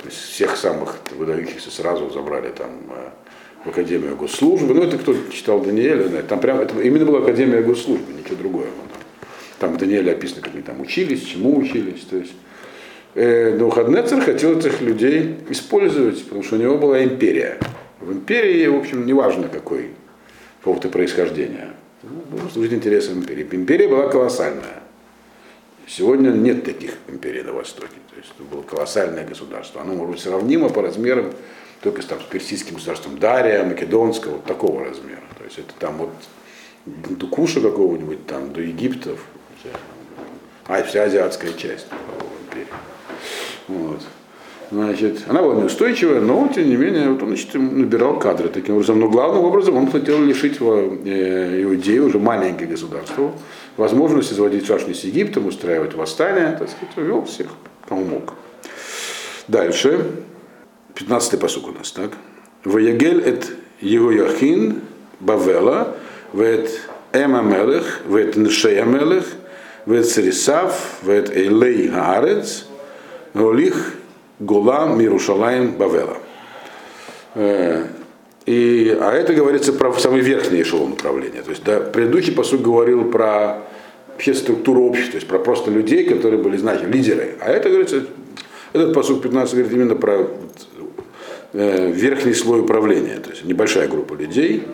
То 0.03 0.05
есть 0.05 0.19
всех 0.19 0.59
самых 0.59 0.99
выдающихся 1.17 1.71
сразу 1.71 2.11
забрали 2.11 2.51
там 2.51 2.73
э, 2.91 3.09
в 3.65 3.71
Академию 3.71 4.17
госслужбы. 4.17 4.75
Ну, 4.75 4.83
это 4.83 4.99
кто 4.99 5.15
читал 5.33 5.63
Даниэля, 5.63 6.21
там 6.25 6.41
прям, 6.41 6.61
это 6.61 6.79
именно 6.79 7.07
была 7.07 7.21
Академия 7.21 7.63
госслужбы, 7.63 8.13
ничего 8.13 8.37
другое. 8.37 8.67
Там 9.59 9.73
в 9.73 9.79
Даниэле 9.79 10.13
описано, 10.13 10.43
как 10.43 10.53
они 10.53 10.63
там 10.63 10.79
учились, 10.83 11.23
чему 11.23 11.57
учились. 11.57 12.03
То 12.03 12.19
есть 12.19 12.35
Навуходнецер 13.15 14.21
хотел 14.21 14.59
этих 14.59 14.81
людей 14.81 15.37
использовать, 15.49 16.23
потому 16.25 16.43
что 16.43 16.57
у 16.57 16.59
него 16.59 16.79
была 16.79 17.03
империя. 17.03 17.59
В 18.01 18.13
империи, 18.13 18.67
в 18.67 18.77
общем, 18.77 19.05
неважно 19.05 19.49
какой 19.49 19.91
какого-то 20.61 20.89
происхождения. 20.89 21.71
Ну, 22.03 22.49
служить 22.53 22.73
интересам 22.73 23.19
империи. 23.19 23.47
Империя 23.51 23.89
была 23.89 24.09
колоссальная. 24.09 24.83
Сегодня 25.87 26.31
нет 26.31 26.65
таких 26.65 26.93
империй 27.09 27.43
на 27.43 27.53
Востоке. 27.53 27.97
То 28.11 28.17
есть 28.17 28.33
это 28.39 28.45
было 28.45 28.63
колоссальное 28.63 29.27
государство. 29.27 29.83
Оно 29.83 29.95
может 29.95 30.13
быть 30.13 30.21
сравнимо 30.21 30.69
по 30.69 30.83
размерам 30.83 31.33
только 31.83 32.03
с, 32.03 32.05
там, 32.05 32.21
с 32.21 32.25
персидским 32.25 32.77
государством 32.77 33.19
Дария, 33.19 33.65
Македонского, 33.65 34.35
вот 34.35 34.45
такого 34.45 34.85
размера. 34.85 35.23
То 35.39 35.45
есть 35.45 35.59
это 35.59 35.73
там 35.79 35.97
вот 35.97 36.11
до 36.87 37.27
Куша 37.27 37.61
какого-нибудь, 37.61 38.27
там, 38.27 38.53
до 38.53 38.61
Египтов, 38.61 39.21
а, 40.67 40.83
вся 40.85 41.05
азиатская 41.05 41.53
часть 41.55 41.87
империи. 42.49 42.67
Вот. 43.71 44.01
Значит, 44.71 45.25
она 45.27 45.43
была 45.43 45.57
неустойчивая, 45.57 46.21
но 46.21 46.49
тем 46.55 46.69
не 46.69 46.77
менее 46.77 47.11
вот 47.11 47.23
он 47.23 47.29
значит, 47.31 47.55
набирал 47.55 48.19
кадры 48.21 48.49
таким 48.49 48.75
образом. 48.75 49.01
Но 49.01 49.09
главным 49.09 49.45
образом 49.45 49.77
он 49.77 49.91
хотел 49.91 50.23
лишить 50.23 50.59
э, 50.61 51.63
Иудею, 51.63 52.07
уже 52.07 52.19
маленькое 52.21 52.69
государство, 52.69 53.33
возможности 53.77 54.35
заводить 54.35 54.67
шашни 54.67 54.93
с 54.93 55.03
Египтом, 55.03 55.47
устраивать 55.47 55.95
восстание, 55.95 56.57
так 56.57 56.69
сказать, 56.69 56.97
вел 56.97 57.25
всех, 57.25 57.49
кому 57.89 58.05
мог. 58.05 58.35
Дальше, 59.49 60.07
15-й 60.95 61.39
посук 61.39 61.69
у 61.69 61.73
нас, 61.73 61.91
так? 61.91 62.13
Ваягель 62.65 63.23
эт 63.23 63.51
Егояхин 63.81 64.83
Бавела, 65.19 65.97
вет 66.33 66.71
Эма 67.13 67.43
вет 68.07 68.37
Ншея 68.37 68.87
вет 69.87 70.07
Сарисав, 70.07 71.01
вет 71.03 71.31
Эйлей 71.31 71.89
Гаарец, 71.89 72.67
Голих 73.35 73.95
Гулам 74.39 74.99
Мирушалаем 74.99 75.73
Бавела. 75.73 76.17
И, 78.47 78.99
а 79.01 79.13
это 79.13 79.35
говорится 79.35 79.73
про 79.73 79.93
самый 79.95 80.21
верхний 80.23 80.63
эшелон 80.63 80.93
управления. 80.93 81.43
То 81.43 81.51
есть 81.51 81.63
да, 81.63 81.81
предыдущий 81.81 82.33
посуд 82.33 82.63
говорил 82.63 83.11
про 83.11 83.63
вообще 84.09 84.35
структуру 84.35 84.83
общества, 84.83 85.13
то 85.13 85.17
есть 85.19 85.29
про 85.29 85.39
просто 85.39 85.71
людей, 85.71 86.05
которые 86.05 86.43
были, 86.43 86.57
знаете, 86.57 86.87
лидеры. 86.87 87.37
А 87.41 87.51
это 87.51 87.69
говорится, 87.69 88.05
этот 88.73 88.93
посуд 88.95 89.23
15 89.23 89.55
говорит 89.55 89.73
именно 89.73 89.95
про 89.95 90.27
э, 91.53 91.91
верхний 91.93 92.35
слой 92.35 92.61
управления, 92.61 93.19
то 93.19 93.31
есть 93.31 93.45
небольшая 93.45 93.89
группа 93.89 94.15
людей. 94.15 94.65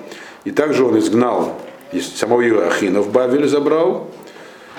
И 0.45 0.53
также 0.53 0.85
он 0.85 0.99
изгнал 0.99 1.61
самого 2.01 2.47
Иоахина 2.49 3.03
в 3.03 3.13
Бавель 3.13 3.49
забрал, 3.49 4.11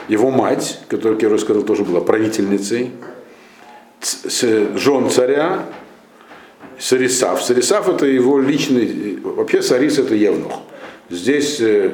его 0.08 0.32
мать, 0.32 0.80
которая, 0.88 1.16
как 1.16 1.24
я 1.24 1.30
уже 1.30 1.40
сказал, 1.40 1.64
тоже 1.64 1.84
была 1.84 2.02
правительницей, 2.02 2.92
жен 4.76 5.10
царя, 5.10 5.66
Сарисав. 6.80 7.44
Сарисав 7.44 7.90
это 7.90 8.06
его 8.06 8.40
личный, 8.40 9.20
вообще 9.22 9.62
Сарис 9.62 9.98
это 9.98 10.16
Евнух. 10.16 10.62
Здесь, 11.10 11.60
э, 11.62 11.92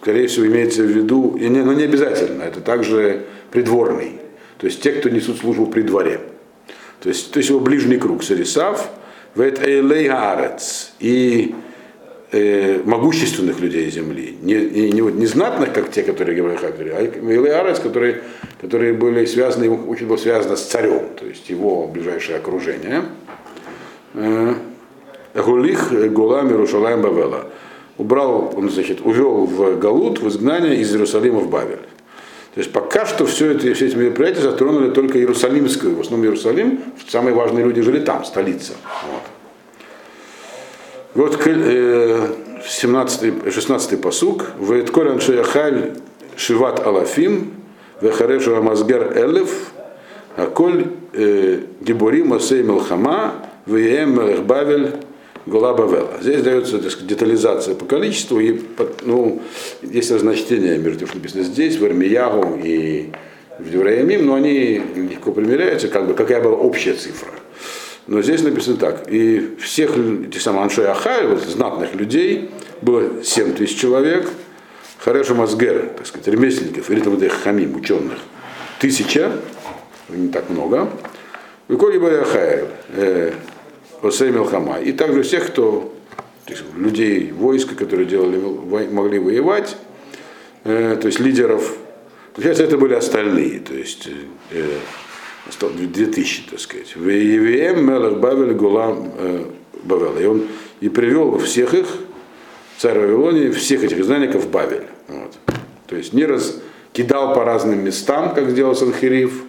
скорее 0.00 0.26
всего, 0.26 0.46
имеется 0.46 0.82
в 0.82 0.86
виду, 0.86 1.36
но 1.40 1.64
ну, 1.64 1.72
не 1.72 1.84
обязательно, 1.84 2.42
это 2.42 2.60
также 2.60 3.24
придворный. 3.50 4.20
То 4.58 4.66
есть 4.66 4.82
те, 4.82 4.92
кто 4.92 5.08
несут 5.08 5.38
службу 5.38 5.66
при 5.66 5.82
дворе. 5.82 6.20
То 7.00 7.08
есть, 7.08 7.32
то 7.32 7.38
есть 7.38 7.48
его 7.48 7.60
ближний 7.60 7.96
круг 7.96 8.22
Сарисав, 8.22 8.90
Вет 9.34 9.60
Эйлей 9.66 10.08
Арец. 10.10 10.92
И 11.00 11.54
э, 12.32 12.80
могущественных 12.84 13.60
людей 13.60 13.90
земли, 13.90 14.36
не, 14.42 14.54
не, 14.54 15.00
не 15.00 15.26
знатных, 15.26 15.72
как 15.72 15.90
те, 15.90 16.02
которые 16.02 16.36
говорили 16.36 16.58
Хагри, 16.58 16.90
а 16.90 17.02
Илиарец, 17.02 17.78
которые, 17.80 18.22
которые 18.60 18.92
были 18.92 19.24
связаны, 19.26 19.64
ему 19.64 19.88
очень 19.88 20.06
было 20.06 20.16
связано 20.16 20.56
с 20.56 20.62
царем, 20.62 21.02
то 21.18 21.26
есть 21.26 21.48
его 21.50 21.86
ближайшее 21.86 22.38
окружение. 22.38 23.04
Э, 24.14 24.54
Гулих 25.34 25.92
Гулам 26.12 26.48
Иерушалаем 26.48 27.02
Бавела. 27.02 27.46
Убрал, 27.98 28.52
он, 28.56 28.70
значит, 28.70 29.00
увел 29.04 29.44
в 29.44 29.78
Галут, 29.78 30.20
в 30.20 30.28
изгнание 30.28 30.76
из 30.76 30.92
Иерусалима 30.92 31.40
в 31.40 31.50
Бавель. 31.50 31.86
То 32.54 32.58
есть 32.58 32.72
пока 32.72 33.06
что 33.06 33.26
все, 33.26 33.52
это, 33.52 33.72
все 33.74 33.86
эти 33.86 33.94
мероприятия 33.94 34.40
затронули 34.40 34.90
только 34.90 35.18
Иерусалимскую. 35.18 35.94
В 35.96 36.00
основном 36.00 36.26
Иерусалим, 36.26 36.80
самые 37.08 37.34
важные 37.34 37.64
люди 37.64 37.80
жили 37.80 38.00
там, 38.00 38.24
столица. 38.24 38.72
Вот. 39.06 39.22
Вот 41.14 41.42
17, 41.42 43.52
16 43.52 44.00
посук. 44.00 44.52
Вейтколь 44.60 45.08
аншаяхаль 45.08 45.94
шиват 46.36 46.86
алафим, 46.86 47.54
вехарешу 48.00 48.54
амазгер 48.54 49.12
элев, 49.16 49.72
аколь 50.36 50.86
гибори 51.12 52.22
масей 52.22 52.62
мелхама, 52.62 53.34
веем 53.66 54.14
мелехбавель 54.14 54.92
Гула 55.46 55.74
Бавела. 55.74 56.12
Здесь 56.20 56.42
дается 56.42 56.78
так 56.78 56.92
сказать, 56.92 57.08
детализация 57.08 57.74
по 57.74 57.86
количеству, 57.86 58.38
и 58.38 58.60
ну, 59.02 59.42
есть 59.82 60.12
разночтения 60.12 60.78
между 60.78 61.00
тем, 61.00 61.08
что 61.08 61.16
написано 61.16 61.42
здесь, 61.42 61.76
в 61.76 61.84
Армиягу 61.84 62.60
и 62.62 63.10
в 63.58 63.68
Девраямим, 63.68 64.26
но 64.26 64.34
они 64.34 64.80
легко 64.94 65.32
примеряются, 65.32 65.88
как 65.88 66.06
бы 66.06 66.14
какая 66.14 66.40
была 66.40 66.54
общая 66.54 66.94
цифра. 66.94 67.32
Но 68.10 68.22
здесь 68.22 68.42
написано 68.42 68.76
так. 68.76 69.04
И 69.08 69.54
всех 69.60 69.96
этих 69.96 70.42
самых 70.42 70.64
Аншой 70.64 70.88
Ахай, 70.88 71.28
вот, 71.28 71.42
знатных 71.42 71.94
людей, 71.94 72.50
было 72.82 73.22
7 73.22 73.54
тысяч 73.54 73.78
человек. 73.78 74.28
Хареша 74.98 75.34
Мазгер, 75.34 75.92
так 75.96 76.08
сказать, 76.08 76.26
ремесленников, 76.26 76.90
или 76.90 76.98
там 77.00 77.16
хамим, 77.28 77.76
ученых, 77.76 78.18
тысяча, 78.80 79.30
не 80.08 80.26
так 80.26 80.50
много. 80.50 80.90
И 81.68 81.76
Коли 81.76 81.98
Ахай, 82.20 82.64
э, 82.88 83.32
Осей 84.02 84.30
Мелхама. 84.30 84.80
И 84.80 84.90
также 84.90 85.22
всех, 85.22 85.46
кто 85.46 85.94
есть, 86.48 86.64
людей 86.74 87.30
войска, 87.30 87.76
которые 87.76 88.06
делали, 88.06 88.38
могли 88.90 89.20
воевать, 89.20 89.76
э, 90.64 90.98
то 91.00 91.06
есть 91.06 91.20
лидеров. 91.20 91.76
Получается, 92.34 92.64
это 92.64 92.76
были 92.76 92.94
остальные. 92.94 93.60
То 93.60 93.74
есть 93.74 94.08
э, 94.50 94.78
2000, 95.58 96.50
так 96.50 96.60
сказать. 96.60 96.96
В 96.96 97.08
Евием 97.08 97.86
Мелах 97.86 98.18
Бавель 98.18 98.54
Гулам 98.54 99.12
э, 99.16 99.44
Бавел. 99.82 100.18
И 100.18 100.24
он 100.24 100.42
и 100.80 100.88
привел 100.88 101.38
всех 101.38 101.74
их, 101.74 101.86
царь 102.78 102.98
Вавилонии, 102.98 103.50
всех 103.50 103.84
этих 103.84 103.98
изгнанников 103.98 104.44
в 104.44 104.50
Бавель. 104.50 104.86
Вот. 105.08 105.32
То 105.86 105.96
есть 105.96 106.12
не 106.12 106.24
раскидал 106.24 107.34
по 107.34 107.44
разным 107.44 107.84
местам, 107.84 108.34
как 108.34 108.50
сделал 108.50 108.74
Санхириф, 108.74 109.42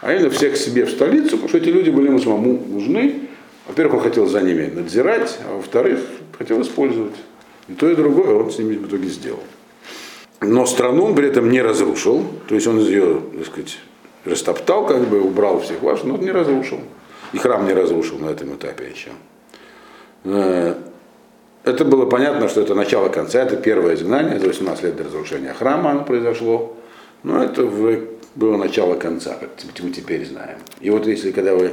а 0.00 0.14
именно 0.14 0.30
всех 0.30 0.56
себе 0.56 0.84
в 0.84 0.90
столицу, 0.90 1.32
потому 1.32 1.48
что 1.48 1.58
эти 1.58 1.68
люди 1.68 1.90
были 1.90 2.06
ему 2.06 2.18
самому 2.18 2.60
нужны. 2.68 3.28
Во-первых, 3.68 3.96
он 3.96 4.00
хотел 4.00 4.26
за 4.26 4.40
ними 4.40 4.70
надзирать, 4.74 5.38
а 5.48 5.56
во-вторых, 5.56 6.00
хотел 6.36 6.60
использовать. 6.62 7.14
И 7.68 7.74
то, 7.74 7.88
и 7.88 7.94
другое 7.94 8.34
он 8.34 8.50
с 8.50 8.58
ними 8.58 8.76
в 8.76 8.88
итоге 8.88 9.08
сделал. 9.08 9.42
Но 10.40 10.66
страну 10.66 11.04
он 11.04 11.14
при 11.14 11.28
этом 11.28 11.50
не 11.50 11.62
разрушил, 11.62 12.26
то 12.48 12.56
есть 12.56 12.66
он 12.66 12.80
ее, 12.80 13.20
так 13.36 13.46
сказать, 13.46 13.78
растоптал, 14.24 14.86
как 14.86 15.02
бы 15.08 15.20
убрал 15.20 15.60
всех 15.60 15.82
ваших, 15.82 16.04
но 16.04 16.16
не 16.16 16.30
разрушил. 16.30 16.80
И 17.32 17.38
храм 17.38 17.66
не 17.66 17.72
разрушил 17.72 18.18
на 18.18 18.30
этом 18.30 18.54
этапе 18.54 18.90
еще. 18.94 19.10
Э, 20.24 20.74
это 21.64 21.84
было 21.84 22.06
понятно, 22.06 22.48
что 22.48 22.60
это 22.60 22.74
начало 22.74 23.08
конца, 23.08 23.42
это 23.42 23.56
первое 23.56 23.94
изгнание, 23.94 24.38
за 24.38 24.48
18 24.48 24.84
лет 24.84 24.96
до 24.96 25.04
разрушения 25.04 25.52
храма 25.52 25.90
оно 25.90 26.04
произошло. 26.04 26.76
Но 27.22 27.42
это 27.42 27.64
было 28.34 28.56
начало 28.56 28.96
конца, 28.96 29.36
как 29.38 29.50
мы 29.82 29.90
теперь 29.90 30.26
знаем. 30.26 30.58
И 30.80 30.90
вот 30.90 31.06
если 31.06 31.30
когда 31.30 31.54
вы 31.54 31.72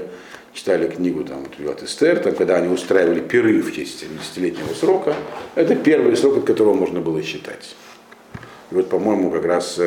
читали 0.54 0.88
книгу 0.88 1.24
там, 1.24 1.46
вот, 1.60 1.84
Эстер, 1.84 2.20
там, 2.20 2.36
когда 2.36 2.58
они 2.58 2.68
устраивали 2.68 3.20
пиры 3.20 3.62
в 3.62 3.74
честь 3.74 4.04
70-летнего 4.04 4.74
срока, 4.74 5.16
это 5.56 5.76
первый 5.76 6.16
срок, 6.18 6.38
от 6.38 6.44
которого 6.46 6.74
можно 6.74 7.02
было 7.02 7.22
считать. 7.24 7.76
И 8.72 8.76
вот, 8.76 8.90
по-моему, 8.90 9.32
как 9.32 9.46
раз 9.46 9.80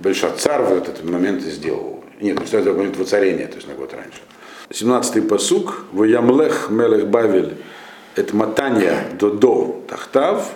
Бельшацар 0.00 0.62
в 0.62 0.72
этот 0.72 1.04
момент 1.04 1.44
и 1.44 1.50
сделал. 1.50 2.02
Нет, 2.20 2.38
что 2.46 2.58
это 2.58 2.72
момент 2.72 2.96
воцарения, 2.96 3.46
то 3.46 3.56
есть 3.56 3.68
на 3.68 3.74
год 3.74 3.92
раньше. 3.92 4.20
17-й 4.70 5.22
посук. 5.22 5.84
В 5.92 6.04
Ямлех 6.04 6.68
Мелех 6.70 7.08
Бавель 7.08 7.54
это 8.16 8.34
матания 8.34 9.04
додо 9.18 9.84
тахтав, 9.88 10.52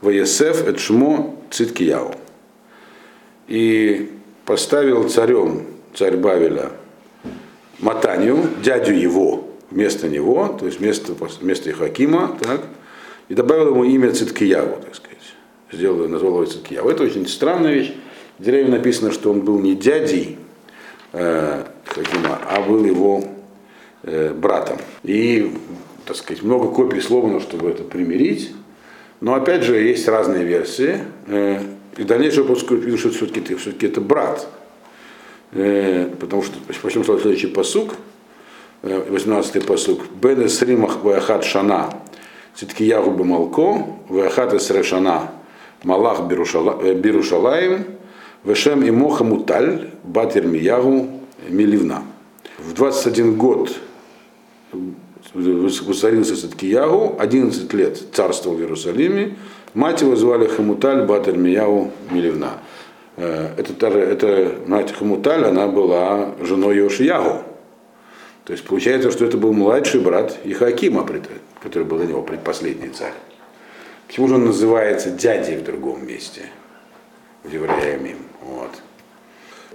в 0.00 0.10
Есеф 0.10 0.66
это 0.66 0.78
шмо 0.78 1.34
циткияу. 1.50 2.14
И 3.48 4.10
поставил 4.44 5.08
царем, 5.08 5.66
царь 5.94 6.16
Бавеля, 6.16 6.70
Матанию, 7.80 8.44
дядю 8.62 8.92
его, 8.92 9.48
вместо 9.70 10.08
него, 10.08 10.56
то 10.58 10.66
есть 10.66 10.78
вместо, 10.78 11.14
вместо 11.40 11.70
Ихакима, 11.70 12.36
так, 12.40 12.60
и 13.28 13.34
добавил 13.34 13.70
ему 13.70 13.84
имя 13.84 14.12
Циткияву, 14.12 14.80
так 14.82 14.94
сказать. 14.94 15.18
Сделал, 15.72 16.08
назвал 16.08 16.42
его 16.42 16.44
Циткияву. 16.44 16.90
Это 16.90 17.04
очень 17.04 17.26
странная 17.26 17.72
вещь. 17.72 17.94
В 18.40 18.42
дереве 18.42 18.70
написано, 18.70 19.12
что 19.12 19.30
он 19.30 19.42
был 19.42 19.58
не 19.58 19.74
дядей 19.74 20.38
э, 21.12 21.62
Хакима, 21.84 22.40
а 22.48 22.62
был 22.62 22.86
его 22.86 23.22
э, 24.02 24.32
братом. 24.32 24.78
И, 25.02 25.54
так 26.06 26.16
сказать, 26.16 26.42
много 26.42 26.68
копий 26.68 27.02
сломано, 27.02 27.40
чтобы 27.40 27.68
это 27.68 27.84
примирить. 27.84 28.52
Но 29.20 29.34
опять 29.34 29.62
же, 29.62 29.78
есть 29.78 30.08
разные 30.08 30.44
версии. 30.44 31.00
Э, 31.26 31.60
и 31.98 32.04
дальнейшее 32.04 32.46
пускай 32.46 32.96
что 32.96 33.10
все-таки 33.10 33.42
ты, 33.42 33.56
все-таки 33.56 33.88
это 33.88 34.00
брат. 34.00 34.48
Э, 35.52 36.08
потому 36.18 36.42
что, 36.42 36.54
почему 36.80 37.04
следующий 37.04 37.48
посук, 37.48 37.96
18-й 38.82 39.60
посук, 39.60 40.04
Бен 40.14 40.46
Эсримах 40.46 41.04
Ваяхат 41.04 41.44
Шана, 41.44 41.92
Циткиягу 42.54 43.10
Бамалко, 43.10 43.86
Ваяхат 44.08 44.54
Эсрешана, 44.54 45.30
Малах 45.82 46.26
Бирушалаем, 46.26 47.99
Вешем 48.44 48.82
и 48.82 48.90
Моха 48.90 49.22
Муталь, 49.22 49.90
Батер 50.02 50.46
Миягу, 50.46 51.08
Миливна. 51.48 52.02
В 52.58 52.72
21 52.72 53.36
год 53.36 53.76
воцарился 55.34 56.36
Садкиягу, 56.36 57.16
11 57.18 57.72
лет 57.74 58.00
царствовал 58.12 58.56
в 58.56 58.60
Иерусалиме, 58.60 59.36
мать 59.74 60.00
его 60.00 60.16
звали 60.16 60.46
Хамуталь 60.46 61.04
Батер 61.04 61.36
Миягу 61.36 61.92
Миливна. 62.10 62.54
Э, 63.16 63.50
это, 63.58 63.88
это 63.88 64.54
мать 64.66 64.92
Хамуталь, 64.92 65.44
она 65.44 65.68
была 65.68 66.34
женой 66.40 66.76
Йошиягу. 66.78 67.42
То 68.44 68.52
есть 68.52 68.64
получается, 68.64 69.10
что 69.10 69.26
это 69.26 69.36
был 69.36 69.52
младший 69.52 70.00
брат 70.00 70.38
Ихакима, 70.44 71.06
который 71.62 71.84
был 71.84 71.98
до 71.98 72.06
него 72.06 72.22
предпоследний 72.22 72.88
царь. 72.88 73.12
Почему 74.06 74.28
же 74.28 74.36
он 74.36 74.46
называется 74.46 75.10
дядей 75.10 75.56
в 75.56 75.64
другом 75.64 76.06
месте? 76.06 76.46
В 77.44 77.52
Евреямим. 77.52 78.29
Вот. 78.42 78.70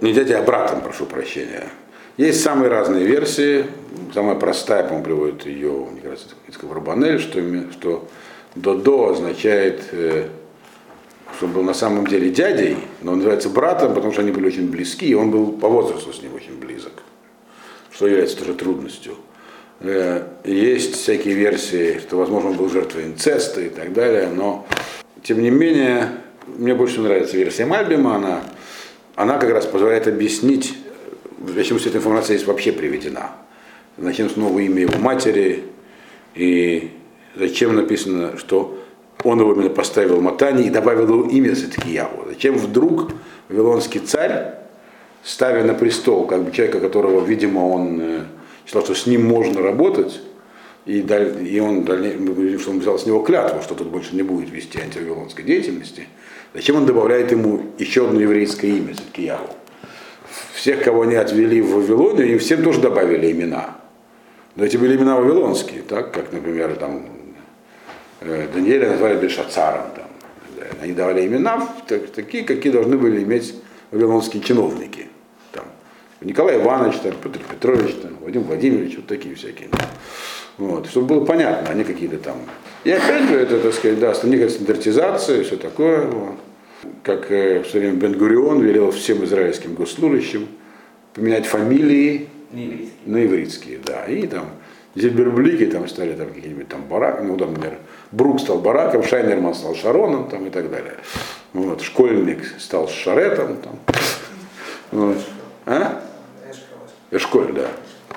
Не 0.00 0.12
дядей, 0.12 0.34
а 0.34 0.42
братом, 0.42 0.80
прошу 0.80 1.06
прощения. 1.06 1.68
Есть 2.16 2.42
самые 2.42 2.70
разные 2.70 3.06
версии. 3.06 3.66
Самая 4.14 4.36
простая, 4.36 4.82
по-моему, 4.84 5.04
приводит 5.04 5.46
ее, 5.46 5.70
мне 5.70 6.00
кажется, 6.00 6.28
Ицков 6.48 6.72
Рабанель, 6.72 7.18
что, 7.18 7.40
что 7.72 8.08
Додо 8.54 9.10
означает, 9.10 9.82
э, 9.92 10.28
что 11.36 11.46
он 11.46 11.52
был 11.52 11.62
на 11.62 11.74
самом 11.74 12.06
деле 12.06 12.30
дядей, 12.30 12.78
но 13.02 13.12
он 13.12 13.18
называется 13.18 13.50
братом, 13.50 13.94
потому 13.94 14.12
что 14.12 14.22
они 14.22 14.30
были 14.30 14.46
очень 14.46 14.70
близки, 14.70 15.06
и 15.06 15.14
он 15.14 15.30
был 15.30 15.52
по 15.52 15.68
возрасту 15.68 16.12
с 16.12 16.22
ним 16.22 16.34
очень 16.34 16.58
близок, 16.58 16.92
что 17.90 18.06
является 18.06 18.38
тоже 18.38 18.54
трудностью. 18.54 19.16
Э, 19.80 20.22
есть 20.44 20.94
всякие 20.94 21.34
версии, 21.34 21.98
что, 21.98 22.16
возможно, 22.16 22.50
он 22.50 22.56
был 22.56 22.70
жертвой 22.70 23.04
инцеста 23.04 23.60
и 23.60 23.68
так 23.68 23.92
далее, 23.92 24.28
но, 24.28 24.66
тем 25.22 25.42
не 25.42 25.50
менее, 25.50 26.12
мне 26.46 26.74
больше 26.74 27.02
нравится 27.02 27.36
версия 27.36 27.66
Мальбима, 27.66 28.16
она, 28.16 28.40
она 29.16 29.38
как 29.38 29.50
раз 29.50 29.66
позволяет 29.66 30.06
объяснить, 30.06 30.76
зачем 31.54 31.78
вся 31.78 31.88
эта 31.88 31.98
информация 31.98 32.34
есть 32.34 32.46
вообще 32.46 32.70
приведена. 32.70 33.30
Зачем 33.98 34.28
снова 34.28 34.58
имя 34.58 34.82
его 34.82 34.98
матери, 34.98 35.64
и 36.34 36.92
зачем 37.34 37.74
написано, 37.74 38.36
что 38.36 38.78
он 39.24 39.40
его 39.40 39.54
именно 39.54 39.70
поставил 39.70 40.20
Матани 40.20 40.66
и 40.66 40.70
добавил 40.70 41.08
его 41.08 41.30
имя 41.30 41.56
Садкияву. 41.56 42.26
Зачем 42.28 42.58
вдруг 42.58 43.10
вавилонский 43.48 44.00
царь, 44.00 44.54
ставя 45.24 45.64
на 45.64 45.72
престол 45.72 46.26
как 46.26 46.44
бы 46.44 46.52
человека, 46.52 46.78
которого, 46.78 47.24
видимо, 47.24 47.60
он 47.60 47.98
э, 48.00 48.24
считал, 48.66 48.84
что 48.84 48.94
с 48.94 49.06
ним 49.06 49.26
можно 49.26 49.62
работать, 49.62 50.20
и, 50.84 51.00
и 51.00 51.58
он, 51.58 51.84
говорим, 51.84 52.60
что 52.60 52.70
он 52.70 52.80
взял 52.80 52.98
с 52.98 53.06
него 53.06 53.20
клятву, 53.20 53.62
что 53.62 53.74
тут 53.74 53.88
больше 53.88 54.14
не 54.14 54.22
будет 54.22 54.50
вести 54.50 54.78
антивавилонской 54.78 55.42
деятельности, 55.42 56.06
зачем 56.56 56.76
он 56.76 56.86
добавляет 56.86 57.30
ему 57.30 57.66
еще 57.78 58.08
одно 58.08 58.20
еврейское 58.20 58.68
имя, 58.68 58.94
Садкияву? 58.94 59.48
Всех, 60.54 60.82
кого 60.82 61.02
они 61.02 61.14
отвели 61.14 61.60
в 61.60 61.74
Вавилонию, 61.74 62.32
им 62.32 62.38
всем 62.38 62.64
тоже 62.64 62.80
добавили 62.80 63.30
имена. 63.30 63.76
Но 64.56 64.64
эти 64.64 64.78
были 64.78 64.96
имена 64.96 65.16
вавилонские, 65.16 65.82
так, 65.82 66.12
как, 66.12 66.32
например, 66.32 66.74
там, 66.76 67.06
э, 68.20 68.48
Даниэля 68.52 68.90
назвали 68.90 69.18
Бельшацаром. 69.18 69.84
Там. 69.94 70.06
Они 70.80 70.92
давали 70.92 71.26
имена 71.26 71.68
такие, 72.14 72.42
какие 72.42 72.72
должны 72.72 72.96
были 72.96 73.22
иметь 73.22 73.54
вавилонские 73.90 74.42
чиновники. 74.42 75.08
Николай 76.26 76.56
Иванович, 76.56 76.96
там, 77.04 77.12
Петр 77.22 77.38
Петрович, 77.48 77.94
там, 78.02 78.16
Вадим 78.20 78.42
Владимирович, 78.42 78.96
вот 78.96 79.06
такие 79.06 79.36
всякие. 79.36 79.68
Вот, 80.58 80.88
чтобы 80.88 81.06
было 81.06 81.24
понятно, 81.24 81.70
они 81.70 81.84
какие-то 81.84 82.18
там. 82.18 82.38
И 82.82 82.90
опять 82.90 83.28
же, 83.28 83.36
это, 83.36 83.60
так 83.60 83.72
сказать, 83.72 84.00
да, 84.00 84.12
некая 84.24 84.48
стандартизация, 84.48 85.44
все 85.44 85.56
такое. 85.56 86.06
Вот. 86.06 86.34
Как 87.04 87.30
э, 87.30 87.62
в 87.62 87.68
свое 87.68 87.86
время 87.86 88.00
Бен-Гурион 88.00 88.60
велел 88.60 88.90
всем 88.90 89.24
израильским 89.24 89.74
госслужащим 89.74 90.48
поменять 91.14 91.46
фамилии 91.46 92.28
на 93.04 93.24
ивритские, 93.24 93.78
да. 93.84 94.06
И 94.06 94.26
там 94.26 94.46
Зильберблики 94.96 95.66
там 95.66 95.86
стали 95.86 96.14
там 96.14 96.32
какие-нибудь 96.32 96.66
там 96.66 96.82
Барак, 96.88 97.22
ну, 97.22 97.36
там, 97.36 97.52
например, 97.52 97.78
Брук 98.10 98.40
стал 98.40 98.58
Бараком, 98.58 99.04
Шайнерман 99.04 99.54
стал 99.54 99.76
Шароном 99.76 100.28
там, 100.28 100.44
и 100.46 100.50
так 100.50 100.70
далее. 100.72 100.94
Вот, 101.52 101.82
школьник 101.82 102.40
стал 102.58 102.88
Шаретом 102.88 103.58
там. 103.58 103.78
Вот. 104.90 105.18
А? 105.66 106.02
Эшколь, 107.10 107.52
да. 107.52 107.68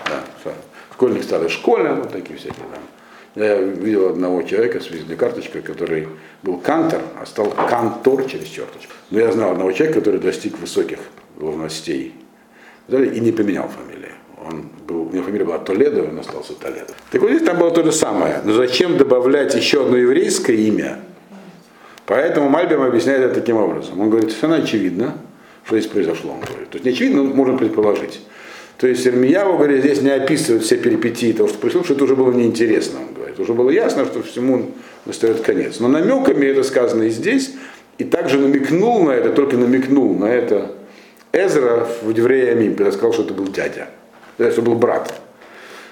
да. 0.06 0.54
Школьник 0.94 1.24
стал 1.24 1.48
школьным, 1.48 2.02
вот 2.02 2.12
такие 2.12 2.38
всякие 2.38 2.66
там. 2.72 2.84
Я 3.36 3.58
видел 3.58 4.10
одного 4.10 4.42
человека 4.42 4.82
с 4.82 4.90
визитной 4.90 5.16
карточкой, 5.16 5.62
который 5.62 6.10
был 6.44 6.58
кантор, 6.58 7.02
а 7.22 7.26
стал 7.26 7.52
кантор 7.52 8.26
через 8.26 8.48
черточку. 8.48 8.92
Но 9.12 9.20
я 9.20 9.32
знал 9.32 9.52
одного 9.52 9.72
человека, 9.72 10.00
который 10.00 10.20
достиг 10.20 10.60
высоких 10.60 11.00
должностей 11.38 12.16
и 12.90 13.20
не 13.20 13.32
поменял 13.32 13.70
фамилию. 13.70 14.12
Он 14.46 14.70
был, 14.88 15.04
у 15.04 15.12
него 15.12 15.24
фамилия 15.24 15.46
была 15.46 15.60
Толедо, 15.60 16.04
он 16.04 16.20
остался 16.20 16.54
Толедо. 16.54 16.94
Так 17.12 17.22
вот 17.22 17.30
здесь 17.30 17.44
там 17.44 17.60
было 17.60 17.72
то 17.72 17.84
же 17.84 17.92
самое. 17.92 18.42
Но 18.44 18.54
зачем 18.54 18.98
добавлять 18.98 19.54
еще 19.54 19.84
одно 19.84 19.96
еврейское 19.96 20.56
имя? 20.56 21.00
Поэтому 22.08 22.50
Мальбим 22.50 22.82
объясняет 22.82 23.22
это 23.22 23.36
таким 23.36 23.58
образом. 23.58 24.02
Он 24.02 24.10
говорит, 24.10 24.32
совершенно 24.32 24.64
очевидно, 24.64 25.14
что 25.66 25.78
здесь 25.78 25.92
произошло. 25.92 26.32
Он 26.32 26.40
говорит. 26.40 26.70
То 26.72 26.78
есть 26.78 26.86
не 26.86 26.92
очевидно, 26.92 27.24
но 27.24 27.34
можно 27.34 27.58
предположить. 27.58 28.22
То 28.80 28.88
есть 28.88 29.06
Ирмияву, 29.06 29.58
говорит, 29.58 29.84
здесь 29.84 30.02
не 30.02 30.10
описывает 30.10 30.64
все 30.64 30.78
перипетии 30.78 31.34
того, 31.34 31.50
что 31.50 31.58
пришло, 31.58 31.84
что 31.84 31.96
это 31.96 32.06
уже 32.06 32.16
было 32.16 32.32
неинтересно, 32.32 33.00
он 33.00 33.14
говорит. 33.14 33.38
Уже 33.38 33.54
было 33.54 33.70
ясно, 33.70 34.06
что 34.06 34.24
всему 34.24 34.72
настает 35.06 35.42
конец. 35.42 35.82
Но 35.82 35.90
намеками 35.90 36.46
это 36.46 36.64
сказано 36.64 37.04
и 37.04 37.10
здесь, 37.10 37.52
и 37.98 38.06
также 38.06 38.40
намекнул 38.40 39.04
на 39.04 39.12
это, 39.12 39.32
только 39.32 39.58
намекнул 39.58 40.18
на 40.18 40.26
это 40.26 40.72
Эзра 41.34 41.90
в 42.02 42.10
Еврея 42.10 42.54
Амим, 42.54 42.76
когда 42.76 42.94
сказал, 42.94 43.12
что 43.12 43.24
это 43.24 43.34
был 43.34 43.50
дядя, 43.50 43.90
что 44.38 44.62
был 44.62 44.76
брат. 44.76 45.14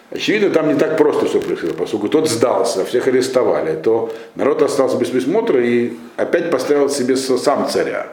Очевидно, 0.09 0.49
там 0.51 0.69
не 0.69 0.79
так 0.79 0.95
просто 0.95 1.25
все 1.25 1.41
происходило, 1.41 1.75
поскольку 1.75 2.07
тот 2.07 2.29
сдался, 2.29 2.85
всех 2.85 3.09
арестовали, 3.09 3.75
то 3.75 4.13
народ 4.35 4.61
остался 4.61 4.97
без 4.97 5.09
присмотра 5.09 5.61
и 5.61 5.91
опять 6.15 6.49
поставил 6.49 6.89
себе 6.89 7.17
сам 7.17 7.67
царя. 7.67 8.07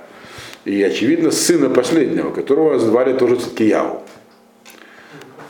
И, 0.65 0.83
очевидно, 0.83 1.31
сына 1.31 1.71
последнего, 1.71 2.33
которого 2.33 2.81
звали 2.81 3.17
тоже 3.17 3.37
Циткияву 3.37 4.04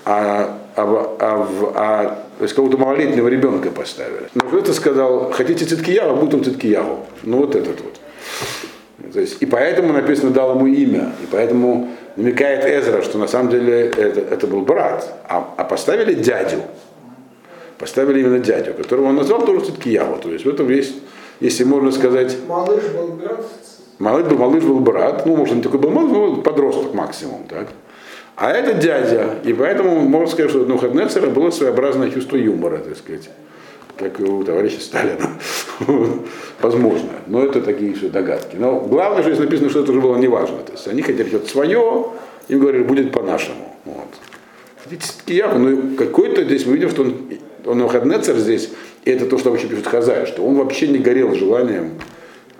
а, 0.04 0.58
а, 0.76 1.16
а, 1.18 1.48
а 1.74 2.24
то 2.38 2.42
есть 2.42 2.54
кого-то 2.54 2.76
малолетнего 2.76 3.28
ребенка 3.28 3.70
поставили. 3.70 4.28
Но 4.34 4.42
кто-то 4.42 4.72
сказал, 4.72 5.30
хотите 5.30 5.64
Циткияву, 5.64 6.16
будет 6.16 6.34
он 6.34 6.44
Циткияву. 6.44 7.06
Ну 7.22 7.38
вот 7.38 7.54
этот 7.54 7.80
вот. 7.80 9.12
То 9.12 9.20
есть, 9.20 9.40
и 9.40 9.46
поэтому 9.46 9.92
написано 9.92 10.30
дал 10.30 10.56
ему 10.56 10.66
имя, 10.66 11.12
и 11.22 11.26
поэтому 11.30 11.90
намекает 12.16 12.64
Эзра, 12.64 13.02
что 13.02 13.18
на 13.18 13.28
самом 13.28 13.50
деле 13.50 13.88
это, 13.88 14.20
это 14.20 14.46
был 14.46 14.62
брат, 14.62 15.12
а, 15.28 15.54
а 15.56 15.64
поставили 15.64 16.14
дядю. 16.14 16.62
Поставили 17.78 18.20
именно 18.20 18.38
дядю, 18.38 18.74
которого 18.74 19.06
он 19.06 19.16
назвал 19.16 19.44
тоже 19.44 19.66
Циткияву. 19.66 20.18
То 20.18 20.30
есть 20.30 20.44
в 20.44 20.48
этом 20.48 20.68
есть, 20.68 20.94
если 21.40 21.64
можно 21.64 21.92
сказать... 21.92 22.36
Малыш 22.48 22.84
был 22.96 23.08
брат? 23.08 23.44
Малыш 23.98 24.26
был, 24.26 24.38
малыш 24.38 24.64
был 24.64 24.80
брат, 24.80 25.26
ну, 25.26 25.36
может, 25.36 25.54
он 25.54 25.62
такой 25.62 25.78
был 25.78 25.90
малыш, 25.90 26.10
но 26.10 26.36
подросток 26.42 26.94
максимум, 26.94 27.44
так? 27.48 27.68
А 28.36 28.50
это 28.50 28.74
дядя. 28.74 29.38
И 29.44 29.52
поэтому 29.52 30.00
можно 30.00 30.28
сказать, 30.28 30.50
что 30.50 30.62
у 30.62 30.66
Навуходнецера 30.66 31.28
было 31.28 31.50
своеобразное 31.50 32.10
чувство 32.10 32.36
юмора, 32.36 32.78
так 32.78 32.96
сказать. 32.96 33.30
Как 33.96 34.18
и 34.18 34.24
у 34.24 34.42
товарища 34.42 34.80
Сталина. 34.80 35.30
Возможно. 36.60 37.10
Но 37.28 37.44
это 37.44 37.60
такие 37.60 37.94
все 37.94 38.08
догадки. 38.08 38.56
Но 38.56 38.80
главное, 38.80 39.22
что 39.22 39.32
здесь 39.32 39.44
написано, 39.44 39.70
что 39.70 39.80
это 39.80 39.92
уже 39.92 40.00
было 40.00 40.16
неважно. 40.16 40.58
То 40.58 40.72
есть 40.72 40.88
они 40.88 41.02
хотели 41.02 41.28
что-то 41.28 41.48
свое, 41.48 42.06
им 42.48 42.58
говорили, 42.58 42.82
будет 42.82 43.12
по-нашему. 43.12 43.76
Вот. 43.84 44.08
Явно, 45.26 45.70
ну 45.70 45.96
какой-то 45.96 46.44
здесь 46.44 46.66
мы 46.66 46.74
видим, 46.74 46.90
что 46.90 47.02
он, 47.02 47.14
он 47.64 47.78
Навуходнецер 47.78 48.36
здесь, 48.36 48.70
и 49.04 49.10
это 49.10 49.26
то, 49.26 49.38
что 49.38 49.50
вообще 49.50 49.68
пишет 49.68 49.86
Хазай, 49.86 50.26
что 50.26 50.42
он 50.42 50.56
вообще 50.56 50.88
не 50.88 50.98
горел 50.98 51.34
желанием 51.34 51.92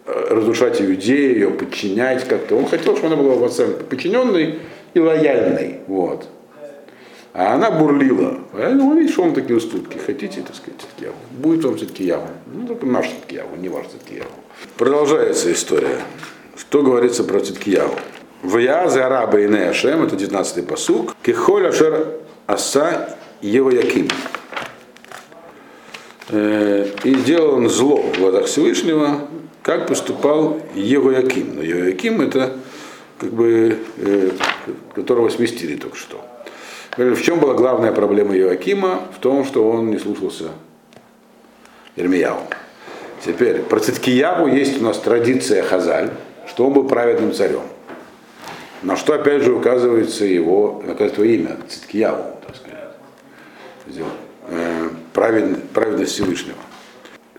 э, 0.07 0.27
разрушать 0.31 0.81
иудею, 0.81 1.35
ее 1.35 1.51
подчинять 1.51 2.27
как-то. 2.27 2.57
Он 2.57 2.67
хотел, 2.67 2.97
чтобы 2.97 3.13
она 3.13 3.23
была 3.23 3.49
подчиненной, 3.91 4.61
и 4.95 5.01
лояльный. 5.01 5.81
Вот. 5.87 6.29
А 7.33 7.55
она 7.55 7.71
бурлила. 7.73 8.39
Поэтому 8.53 8.95
видишь, 8.95 9.19
он 9.19 9.35
такие 9.35 9.57
уступки. 9.57 9.99
Хотите, 9.99 10.41
так 10.43 10.55
сказать, 10.55 10.81
Циткияву? 10.81 11.17
Будет 11.33 11.65
вам 11.65 11.77
Циткияву. 11.77 12.29
Ну, 12.47 12.67
только 12.67 12.87
наш 12.87 13.09
Циткияву, 13.09 13.57
не 13.57 13.69
ваш 13.69 13.89
Циткияву. 13.89 14.31
Продолжается 14.77 15.53
история. 15.53 15.99
Что 16.57 16.83
говорится 16.83 17.25
про 17.25 17.41
Циткияву? 17.41 17.95
Вая 18.43 18.89
за 18.89 19.07
араба 19.07 19.41
и 19.41 19.49
Неашем, 19.49 20.05
это 20.05 20.15
19-й 20.15 20.63
посук. 20.63 21.17
Кехоль 21.23 21.67
ашер 21.67 22.19
аса 22.47 23.17
его 23.41 23.71
яким. 23.71 24.09
Э, 26.29 26.87
и 27.03 27.15
сделал 27.15 27.55
он 27.55 27.69
зло 27.69 27.97
в 27.97 28.19
глазах 28.19 28.47
Всевышнего, 28.47 29.29
как 29.63 29.89
поступал 29.89 30.61
его 30.75 31.11
яким. 31.11 31.57
Но 31.57 31.63
его 31.63 31.81
яким 31.81 32.21
это 32.21 32.53
как 33.19 33.33
бы, 33.33 33.79
э, 33.99 34.31
которого 34.95 35.29
сместили 35.29 35.77
только 35.77 35.97
что. 35.97 36.25
В 36.97 37.21
чем 37.23 37.41
была 37.41 37.55
главная 37.55 37.93
проблема 37.93 38.37
Иоакима? 38.37 39.03
В 39.17 39.21
том, 39.21 39.45
что 39.45 39.69
он 39.69 39.91
не 39.91 39.99
слушался 39.99 40.51
Ирмияу. 41.97 42.39
Теперь, 43.25 43.61
про 43.63 43.81
Циткияву 43.81 44.47
есть 44.47 44.81
у 44.81 44.85
нас 44.85 44.99
традиция 44.99 45.63
Хазаль, 45.63 46.11
что 46.47 46.67
он 46.67 46.73
был 46.73 46.85
праведным 46.85 47.33
царем. 47.33 47.63
На 48.83 48.97
что, 48.97 49.15
опять 49.15 49.43
же, 49.43 49.53
указывается 49.53 50.25
его, 50.25 50.83
указывает 50.87 51.15
его 51.15 51.25
имя, 51.25 51.57
Циткияву, 51.69 52.25
так 52.47 52.57
сказать. 52.57 54.09
Э, 54.49 54.89
праведность, 55.15 55.69
праведность 55.71 56.13
Всевышнего. 56.13 56.59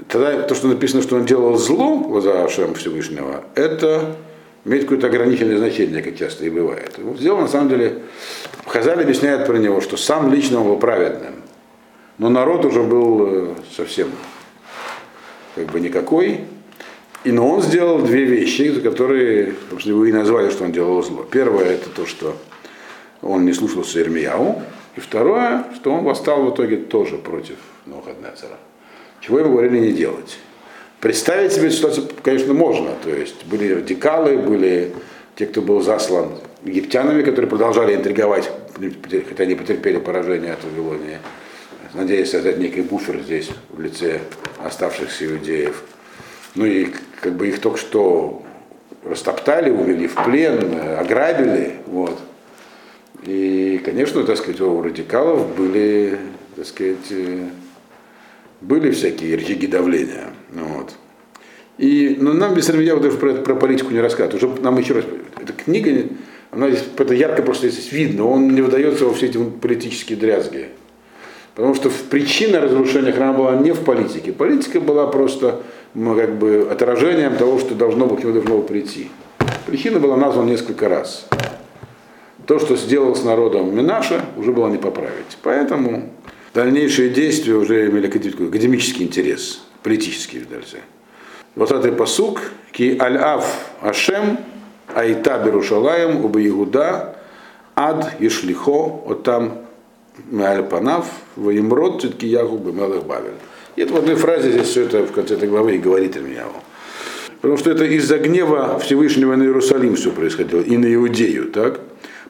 Тогда 0.09 0.41
то, 0.41 0.55
что 0.55 0.67
написано, 0.67 1.03
что 1.03 1.15
он 1.17 1.25
делал 1.25 1.55
зло 1.55 1.97
в 1.97 2.09
глаза 2.09 2.47
Всевышнего, 2.47 3.43
это 3.53 4.15
имеет 4.65 4.83
какое-то 4.83 5.07
ограниченное 5.07 5.57
значение, 5.57 6.01
как 6.01 6.17
часто 6.17 6.45
и 6.45 6.49
бывает. 6.49 6.97
Его 6.97 7.15
сделал, 7.15 7.41
на 7.41 7.47
самом 7.47 7.69
деле, 7.69 8.01
Хазаль 8.65 9.01
объясняет 9.01 9.45
про 9.45 9.57
него, 9.57 9.79
что 9.79 9.95
сам 9.95 10.33
лично 10.33 10.59
он 10.61 10.67
был 10.67 10.77
праведным, 10.77 11.35
но 12.17 12.29
народ 12.29 12.65
уже 12.65 12.81
был 12.81 13.27
э, 13.27 13.53
совсем 13.75 14.09
как 15.53 15.67
бы 15.67 15.79
никакой. 15.79 16.41
И 17.23 17.31
но 17.31 17.49
он 17.49 17.61
сделал 17.61 17.99
две 17.99 18.23
вещи, 18.23 18.69
за 18.69 18.81
которые, 18.81 19.55
собственно, 19.69 19.97
вы 19.97 20.09
и 20.09 20.13
назвали, 20.13 20.49
что 20.51 20.63
он 20.63 20.71
делал 20.71 21.01
зло. 21.01 21.25
Первое 21.29 21.65
это 21.65 21.89
то, 21.89 22.05
что 22.05 22.35
он 23.21 23.45
не 23.45 23.53
слушался 23.53 23.99
Ирмияу. 23.99 24.61
И 24.95 24.99
второе, 24.99 25.65
что 25.75 25.91
он 25.91 26.03
восстал 26.03 26.43
в 26.43 26.53
итоге 26.53 26.77
тоже 26.77 27.17
против 27.17 27.57
Новохаднецера. 27.85 28.57
Чего 29.21 29.39
ему 29.39 29.51
говорили 29.51 29.79
не 29.79 29.91
делать. 29.91 30.37
Представить 31.05 31.53
себе 31.53 31.69
ситуацию, 31.69 32.07
конечно, 32.23 32.55
можно. 32.55 32.89
То 33.03 33.11
есть 33.11 33.45
были 33.45 33.71
радикалы, 33.71 34.39
были 34.39 34.91
те, 35.35 35.45
кто 35.45 35.61
был 35.61 35.81
заслан 35.81 36.31
египтянами, 36.63 37.21
которые 37.21 37.47
продолжали 37.47 37.93
интриговать, 37.93 38.49
хотя 39.29 39.43
они 39.43 39.53
потерпели 39.53 39.99
поражение 39.99 40.53
от 40.53 40.63
Вавилонии, 40.63 41.19
надеясь 41.93 42.31
создать 42.31 42.57
некий 42.57 42.81
буфер 42.81 43.19
здесь 43.19 43.51
в 43.69 43.79
лице 43.79 44.19
оставшихся 44.57 45.27
иудеев. 45.27 45.83
Ну 46.55 46.65
и 46.65 46.87
как 47.21 47.33
бы 47.33 47.49
их 47.49 47.61
только 47.61 47.77
что 47.77 48.41
растоптали, 49.03 49.69
увели 49.69 50.07
в 50.07 50.15
плен, 50.15 50.75
ограбили. 50.97 51.75
Вот. 51.85 52.19
И, 53.21 53.79
конечно, 53.85 54.23
так 54.23 54.37
сказать, 54.37 54.59
у 54.59 54.81
радикалов 54.81 55.55
были, 55.55 56.17
так 56.55 56.65
сказать, 56.65 57.11
э, 57.11 57.45
были 58.61 58.91
всякие 58.91 59.35
рычаги 59.35 59.67
давления. 59.67 60.27
Вот. 60.51 60.93
И, 61.77 62.17
но 62.19 62.33
нам 62.33 62.53
без 62.53 62.69
Рамия 62.69 62.95
даже 62.95 63.17
про, 63.17 63.33
про 63.33 63.55
политику 63.55 63.91
не 63.91 63.99
рассказывают. 63.99 64.41
Уже 64.41 64.61
нам 64.61 64.77
еще 64.77 64.93
раз. 64.93 65.05
Эта 65.41 65.53
книга, 65.53 66.07
она 66.51 66.69
здесь, 66.69 66.85
это 66.97 67.13
ярко 67.13 67.41
просто 67.41 67.69
здесь 67.69 67.91
видно, 67.91 68.27
он 68.27 68.55
не 68.55 68.61
выдается 68.61 69.05
во 69.05 69.13
все 69.13 69.25
эти 69.25 69.37
политические 69.37 70.17
дрязги. 70.17 70.69
Потому 71.53 71.73
что 71.73 71.89
причина 72.09 72.59
разрушения 72.59 73.11
храма 73.11 73.37
была 73.37 73.55
не 73.55 73.71
в 73.71 73.83
политике. 73.83 74.31
Политика 74.33 74.79
была 74.79 75.07
просто 75.07 75.61
ну, 75.93 76.15
как 76.15 76.37
бы, 76.37 76.67
отражением 76.69 77.35
того, 77.35 77.59
что 77.59 77.75
должно, 77.75 78.07
к 78.09 78.23
нему 78.23 78.33
должно 78.33 78.61
прийти. 78.61 79.09
Причина 79.65 79.99
была 79.99 80.17
названа 80.17 80.49
несколько 80.49 80.89
раз. 80.89 81.27
То, 82.45 82.59
что 82.59 82.75
сделал 82.75 83.15
с 83.15 83.23
народом 83.23 83.75
Минаша, 83.75 84.23
уже 84.37 84.51
было 84.51 84.67
не 84.67 84.77
поправить. 84.77 85.37
Поэтому 85.41 86.09
дальнейшие 86.55 87.09
действия 87.09 87.53
уже 87.53 87.87
имели 87.87 88.07
академический 88.07 89.05
интерес, 89.05 89.61
политический 89.83 90.39
дальше. 90.39 90.79
Вот 91.53 91.71
этот 91.71 91.97
посук, 91.97 92.41
ки 92.71 92.97
аль-ав 92.99 93.45
Ашем, 93.81 94.39
айта 94.93 95.37
берушалаем, 95.39 96.23
уба 96.25 96.41
Игуда, 96.41 97.17
ад 97.75 98.13
ишлихо, 98.19 99.01
вот 99.05 99.23
там 99.23 99.59
Панав, 100.69 101.07
Ваимрод, 101.35 102.01
Циткияху, 102.01 102.57
Бемелых 102.57 103.05
Бавель. 103.05 103.33
И 103.75 103.81
это 103.81 103.93
в 103.93 103.97
одной 103.97 104.15
фразе 104.15 104.51
здесь 104.51 104.67
все 104.69 104.83
это 104.83 105.05
в 105.05 105.11
конце 105.11 105.35
этой 105.35 105.49
главы 105.49 105.75
и 105.75 105.77
говорит 105.77 106.15
Ирмияву. 106.15 106.63
Потому 107.41 107.57
что 107.57 107.69
это 107.69 107.83
из-за 107.83 108.17
гнева 108.17 108.79
Всевышнего 108.79 109.35
на 109.35 109.43
Иерусалим 109.43 109.95
все 109.95 110.11
происходило, 110.11 110.61
и 110.61 110.77
на 110.77 110.93
Иудею, 110.93 111.51
так? 111.51 111.81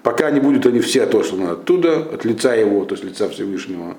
Пока 0.05 0.29
не 0.29 0.39
будут 0.39 0.67
они 0.67 0.81
все 0.81 1.01
отосланы 1.01 1.49
оттуда, 1.49 1.97
от 1.97 2.25
лица 2.25 2.53
его, 2.53 2.85
то 2.85 2.93
есть 2.93 3.03
лица 3.03 3.27
Всевышнего. 3.27 3.95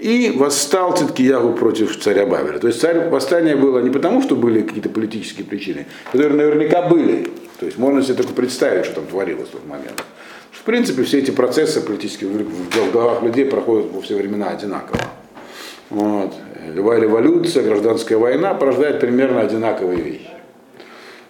И 0.00 0.32
восстал 0.34 0.96
Циткиягу 0.96 1.52
против 1.52 1.96
царя 1.96 2.26
Бавеля. 2.26 2.58
То 2.58 2.66
есть 2.66 2.80
царь, 2.80 3.08
восстание 3.08 3.54
было 3.54 3.78
не 3.78 3.90
потому, 3.90 4.20
что 4.20 4.34
были 4.34 4.62
какие-то 4.62 4.88
политические 4.88 5.46
причины, 5.46 5.86
которые 6.10 6.36
наверняка 6.36 6.82
были. 6.82 7.30
То 7.60 7.66
есть 7.66 7.78
можно 7.78 8.02
себе 8.02 8.14
только 8.14 8.32
представить, 8.32 8.84
что 8.86 8.96
там 8.96 9.06
творилось 9.06 9.46
в 9.46 9.52
тот 9.52 9.64
момент. 9.64 10.02
В 10.50 10.64
принципе, 10.64 11.04
все 11.04 11.20
эти 11.20 11.30
процессы 11.30 11.80
политические 11.82 12.30
в 12.30 12.92
головах 12.92 13.22
людей 13.22 13.44
проходят 13.44 13.92
во 13.92 14.00
все 14.00 14.16
времена 14.16 14.48
одинаково. 14.48 14.98
Вот. 15.90 16.34
Любая 16.74 17.00
революция, 17.00 17.62
гражданская 17.62 18.18
война 18.18 18.54
порождает 18.54 18.98
примерно 18.98 19.42
одинаковые 19.42 20.00
вещи. 20.00 20.37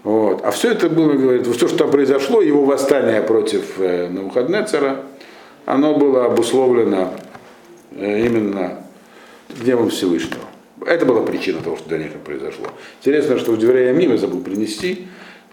Вот. 0.08 0.40
А 0.42 0.52
все 0.52 0.70
это 0.70 0.88
было, 0.88 1.12
говорит, 1.12 1.46
все, 1.46 1.68
что 1.68 1.76
там 1.76 1.90
произошло, 1.90 2.40
его 2.40 2.64
восстание 2.64 3.20
против 3.20 3.78
э, 3.78 4.08
Навуходнецера, 4.08 5.02
оно 5.66 5.98
было 5.98 6.24
обусловлено 6.24 7.12
э, 7.90 8.24
именно 8.24 8.78
гневом 9.50 9.90
Всевышнего. 9.90 10.40
Это 10.86 11.04
была 11.04 11.20
причина 11.20 11.60
того, 11.60 11.76
что 11.76 11.90
до 11.90 11.98
них 11.98 12.12
произошло. 12.24 12.68
Интересно, 13.02 13.38
что 13.38 13.52
в 13.52 13.58
Дверея 13.58 13.92
Мима 13.92 14.16
забыл 14.16 14.40
принести, 14.40 15.08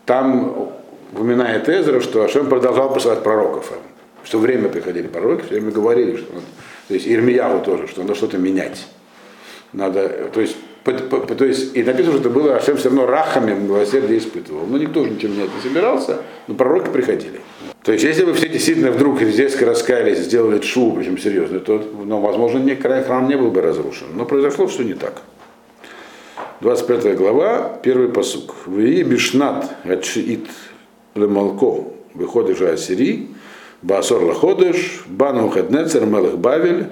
там 0.06 0.72
упоминает 1.12 1.68
Эзра, 1.68 2.00
что 2.00 2.24
Ашем 2.24 2.48
продолжал 2.48 2.94
посылать 2.94 3.24
пророков. 3.24 3.74
Все 4.24 4.40
время 4.40 4.70
приходили 4.70 5.08
пророки, 5.08 5.44
все 5.48 5.56
время 5.56 5.72
говорили, 5.72 6.16
что 6.16 6.34
надо, 6.34 6.46
то 6.88 6.94
есть 6.94 7.06
Ирмиягу 7.06 7.62
тоже, 7.66 7.88
что 7.90 8.04
надо 8.04 8.16
что-то 8.16 8.38
менять. 8.38 8.88
Надо, 9.74 10.30
то 10.34 10.40
есть, 10.40 10.56
по, 10.86 10.94
по, 10.94 11.34
то 11.34 11.46
есть, 11.46 11.76
и 11.76 11.84
написано, 11.84 12.12
что 12.12 12.22
это 12.22 12.30
было 12.30 12.56
Ашем 12.56 12.78
все 12.78 12.90
равно 12.90 13.08
рахами 13.08 13.54
милосердие 13.54 14.20
испытывал. 14.20 14.68
Но 14.68 14.78
никто 14.78 15.04
же 15.04 15.10
ничего 15.10 15.34
менять 15.34 15.50
не 15.56 15.62
собирался, 15.62 16.22
но 16.48 16.54
пророки 16.54 16.90
приходили. 16.90 17.42
То 17.84 17.92
есть, 17.92 18.04
если 18.04 18.24
бы 18.24 18.34
все 18.34 18.48
действительно 18.48 18.92
вдруг 18.92 19.20
резко 19.20 19.66
раскаялись, 19.66 20.20
сделали 20.20 20.62
шу, 20.62 20.94
причем 20.94 21.18
серьезно, 21.18 21.60
то, 21.60 21.84
ну, 22.06 22.20
возможно, 22.22 22.60
не, 22.60 22.76
храм 22.76 23.28
не 23.28 23.36
был 23.36 23.50
бы 23.50 23.62
разрушен. 23.62 24.08
Но 24.14 24.26
произошло 24.26 24.68
все 24.68 24.84
не 24.84 24.94
так. 24.94 25.24
25 26.62 27.18
глава, 27.18 27.80
первый 27.82 28.10
посук. 28.10 28.56
Вы 28.68 29.02
бишнат 29.02 29.70
отшиит 29.84 30.48
лемалко 31.16 31.86
выходишь 32.14 32.62
Асири, 32.62 33.30
Басор 33.82 34.24
Лаходыш, 34.24 35.04
Бану 35.08 35.50
Хаднецер, 35.50 36.06
Мелых 36.06 36.38
Бавель, 36.38 36.88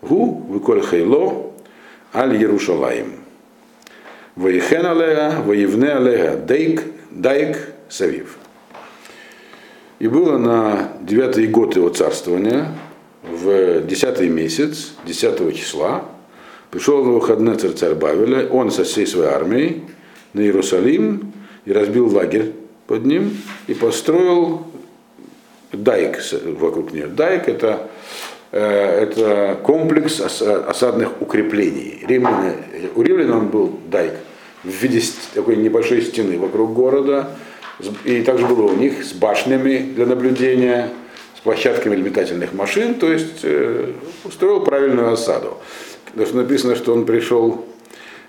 Гу, 0.00 0.44
Виколь 0.48 0.82
Хейло, 0.82 1.52
Аль 2.14 2.36
Ярушалаим. 2.36 3.21
Ваихен 4.36 4.86
Алега, 4.86 5.42
Ваевне 5.44 5.90
Алега, 5.90 6.36
Дейк, 6.36 6.82
Дайк, 7.10 7.58
Савив. 7.88 8.38
И 9.98 10.08
было 10.08 10.38
на 10.38 10.92
девятый 11.02 11.46
год 11.46 11.76
его 11.76 11.88
царствования, 11.90 12.68
в 13.22 13.82
десятый 13.82 14.28
месяц, 14.28 14.94
десятого 15.06 15.52
числа, 15.52 16.04
пришел 16.70 17.04
на 17.04 17.12
выходные 17.12 17.56
царь 17.56 17.72
царь 17.72 17.94
Бавеля, 17.94 18.48
он 18.48 18.70
со 18.70 18.84
всей 18.84 19.06
своей 19.06 19.30
армией 19.30 19.82
на 20.32 20.40
Иерусалим 20.40 21.32
и 21.64 21.72
разбил 21.72 22.08
лагерь 22.12 22.52
под 22.86 23.04
ним 23.04 23.36
и 23.68 23.74
построил 23.74 24.66
дайк 25.72 26.18
вокруг 26.58 26.92
нее. 26.92 27.06
Дайк 27.06 27.48
это, 27.48 27.88
это 28.52 29.58
комплекс 29.62 30.20
осадных 30.20 31.20
укреплений. 31.20 32.04
Римляне, 32.06 32.54
у 32.94 33.02
римлян 33.02 33.32
он 33.32 33.48
был 33.48 33.80
дайк 33.90 34.12
в 34.62 34.68
виде 34.68 35.02
такой 35.34 35.56
небольшой 35.56 36.02
стены 36.02 36.38
вокруг 36.38 36.72
города. 36.72 37.30
И 38.04 38.22
также 38.22 38.46
было 38.46 38.70
у 38.70 38.76
них 38.76 39.02
с 39.02 39.12
башнями 39.12 39.78
для 39.78 40.06
наблюдения, 40.06 40.90
с 41.36 41.40
площадками 41.40 41.96
для 41.96 42.04
летательных 42.04 42.52
машин, 42.52 42.94
то 42.94 43.10
есть 43.10 43.40
э, 43.42 43.92
устроил 44.24 44.60
правильную 44.60 45.12
осаду. 45.12 45.58
Потому 46.06 46.26
что 46.26 46.36
написано, 46.36 46.76
что 46.76 46.92
он 46.92 47.06
пришел 47.06 47.64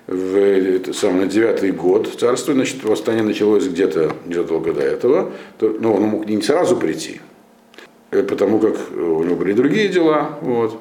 в 0.07 1.11
на 1.11 1.27
девятый 1.27 1.71
год 1.71 2.09
царства, 2.19 2.53
значит, 2.53 2.83
восстание 2.83 3.23
началось 3.23 3.67
где-то 3.67 4.13
незадолго 4.25 4.73
до 4.73 4.81
этого, 4.81 5.31
то, 5.59 5.75
ну, 5.79 5.93
он 5.93 6.03
мог 6.03 6.25
не 6.25 6.41
сразу 6.41 6.75
прийти, 6.75 7.19
э, 7.19 7.32
потому 8.21 8.59
как 8.59 8.75
у 8.91 9.23
него 9.23 9.35
были 9.35 9.53
другие 9.53 9.89
дела, 9.89 10.37
вот. 10.41 10.79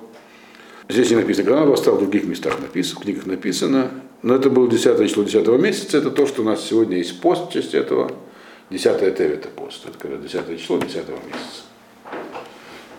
Здесь 0.88 1.10
не 1.10 1.16
написано, 1.16 1.46
когда 1.46 1.62
он 1.62 1.70
восстал, 1.70 1.96
в 1.96 2.00
других 2.00 2.24
местах 2.24 2.60
написано, 2.60 3.00
в 3.00 3.02
книгах 3.04 3.26
написано, 3.26 3.90
но 4.22 4.34
это 4.34 4.50
было 4.50 4.68
10 4.68 5.08
число 5.08 5.24
10 5.24 5.48
месяца, 5.60 5.98
это 5.98 6.10
то, 6.10 6.26
что 6.26 6.42
у 6.42 6.44
нас 6.44 6.62
сегодня 6.62 6.98
есть 6.98 7.20
пост 7.20 7.48
в 7.48 7.52
честь 7.52 7.74
этого, 7.74 8.10
10 8.70 8.86
это 8.86 9.48
пост, 9.48 9.86
это 9.86 9.96
когда 9.98 10.16
10 10.18 10.60
число 10.60 10.78
10 10.78 10.94
месяца. 10.96 11.62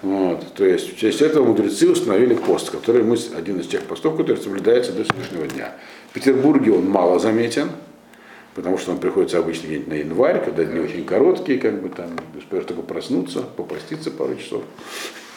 Вот, 0.01 0.53
то 0.55 0.65
есть 0.65 0.93
в 0.93 0.99
честь 0.99 1.21
этого 1.21 1.45
мудрецы 1.45 1.89
установили 1.89 2.33
пост, 2.33 2.71
который 2.71 3.03
мы, 3.03 3.17
один 3.37 3.59
из 3.59 3.67
тех 3.67 3.83
постов, 3.83 4.17
который 4.17 4.37
соблюдается 4.37 4.91
до 4.91 5.05
сегодняшнего 5.05 5.47
дня. 5.47 5.75
В 6.09 6.13
Петербурге 6.13 6.73
он 6.73 6.89
мало 6.89 7.19
заметен, 7.19 7.69
потому 8.55 8.77
что 8.77 8.91
он 8.91 8.97
приходится 8.97 9.39
обычно 9.39 9.67
где-нибудь 9.67 9.87
на 9.87 9.93
январь, 9.93 10.43
когда 10.43 10.63
дни 10.63 10.79
очень 10.79 11.05
короткие, 11.05 11.59
как 11.59 11.81
бы 11.81 11.89
там, 11.89 12.11
успеешь 12.37 12.65
только 12.65 12.81
проснуться, 12.81 13.41
попаститься 13.41 14.11
пару 14.11 14.35
часов. 14.35 14.63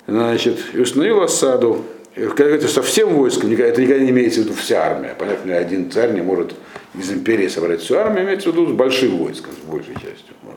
Значит, 0.07 0.59
и 0.73 0.81
установил 0.81 1.23
осаду. 1.23 1.85
Когда 2.15 2.45
говорится, 2.45 2.69
со 2.69 2.83
всем 2.83 3.15
войском, 3.15 3.53
это 3.53 3.83
никогда 3.83 4.03
не 4.03 4.11
имеется 4.11 4.41
в 4.41 4.45
виду 4.45 4.55
вся 4.55 4.83
армия. 4.87 5.15
Понятно, 5.19 5.57
один 5.57 5.91
царь 5.91 6.15
не 6.15 6.23
может 6.23 6.55
из 6.95 7.11
империи 7.11 7.49
собрать 7.49 7.83
всю 7.83 7.97
армию, 7.97 8.25
имеется 8.25 8.51
в 8.51 8.53
виду 8.53 8.67
с 8.67 8.73
большим 8.73 9.19
войском, 9.19 9.53
с 9.53 9.69
большей 9.69 9.95
частью. 9.95 10.35
Вот. 10.43 10.57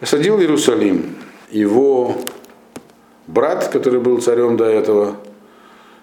Осадил 0.00 0.38
Иерусалим. 0.38 1.16
Его 1.50 2.14
брат, 3.26 3.68
который 3.68 4.00
был 4.00 4.20
царем 4.20 4.56
до 4.56 4.66
этого, 4.66 5.16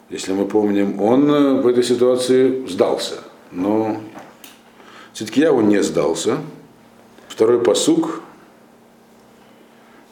если 0.10 0.34
мы 0.34 0.46
помним, 0.46 1.02
он 1.02 1.32
э, 1.32 1.62
в 1.62 1.68
этой 1.68 1.84
ситуации 1.84 2.66
сдался. 2.68 3.16
Но 3.52 4.02
Циткияу 5.16 5.62
не 5.62 5.82
сдался. 5.82 6.40
Второй 7.30 7.64
посук. 7.64 8.22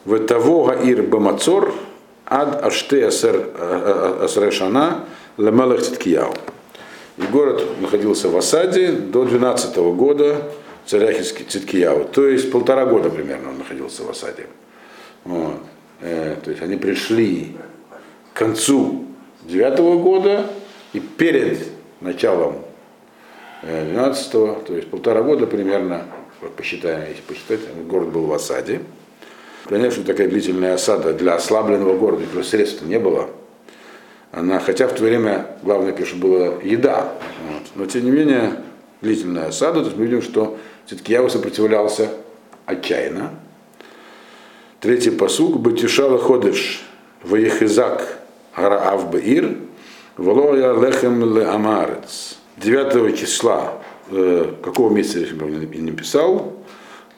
В 0.06 0.18
того 0.20 0.64
гаир 0.64 1.02
бамацор 1.02 1.74
ад 2.24 2.64
аште 2.64 3.06
асер 3.06 3.50
асрешана 4.22 5.04
лемелех 5.36 5.82
циткияу. 5.82 6.34
И 7.18 7.22
город 7.22 7.62
находился 7.82 8.30
в 8.30 8.36
осаде 8.38 8.92
до 8.92 9.24
12 9.24 9.76
года 9.94 10.50
царя 10.86 11.12
Циткияу. 11.12 12.06
То 12.06 12.26
есть 12.26 12.50
полтора 12.50 12.86
года 12.86 13.10
примерно 13.10 13.50
он 13.50 13.58
находился 13.58 14.04
в 14.04 14.10
осаде. 14.10 14.46
Вот. 15.24 15.60
Э, 16.00 16.36
то 16.42 16.50
есть 16.50 16.62
они 16.62 16.76
пришли 16.76 17.58
к 18.32 18.38
концу 18.38 19.04
9 19.42 19.78
года 20.02 20.46
и 20.94 21.00
перед 21.00 21.58
началом 22.00 22.56
12 23.64 24.30
то 24.32 24.64
есть 24.68 24.90
полтора 24.90 25.22
года 25.22 25.46
примерно, 25.46 26.02
посчитаем, 26.56 27.08
если 27.08 27.22
посчитать, 27.22 27.60
город 27.86 28.10
был 28.10 28.26
в 28.26 28.32
осаде. 28.32 28.82
Конечно, 29.66 30.04
такая 30.04 30.28
длительная 30.28 30.74
осада 30.74 31.14
для 31.14 31.36
ослабленного 31.36 31.96
города, 31.96 32.22
никакого 32.22 32.42
средств 32.42 32.82
не 32.82 32.98
было. 32.98 33.30
Она, 34.30 34.58
хотя 34.58 34.88
в 34.88 34.92
то 34.92 35.04
время 35.04 35.46
главное, 35.62 35.92
конечно, 35.92 36.18
была 36.18 36.60
еда. 36.62 37.14
Вот. 37.48 37.62
Но 37.74 37.86
тем 37.86 38.04
не 38.04 38.10
менее, 38.10 38.56
длительная 39.00 39.46
осада, 39.46 39.80
то 39.80 39.86
есть 39.86 39.96
мы 39.96 40.04
видим, 40.04 40.20
что 40.20 40.58
все-таки 40.84 41.12
я 41.12 41.26
сопротивлялся 41.28 42.10
отчаянно. 42.66 43.30
Третий 44.80 45.10
посуг, 45.10 45.60
Батишала 45.60 46.18
ходишь, 46.18 46.84
Ваехизак 47.22 48.18
Гараав 48.54 49.10
Баир, 49.10 49.56
Волоя 50.18 50.78
Лехем 50.78 51.34
Ле 51.34 51.46
Амарец. 51.46 52.36
9 52.56 53.16
числа, 53.16 53.74
э, 54.10 54.52
какого 54.62 54.92
месяца 54.92 55.20
я 55.20 55.26
не 55.26 55.90
написал, 55.90 56.52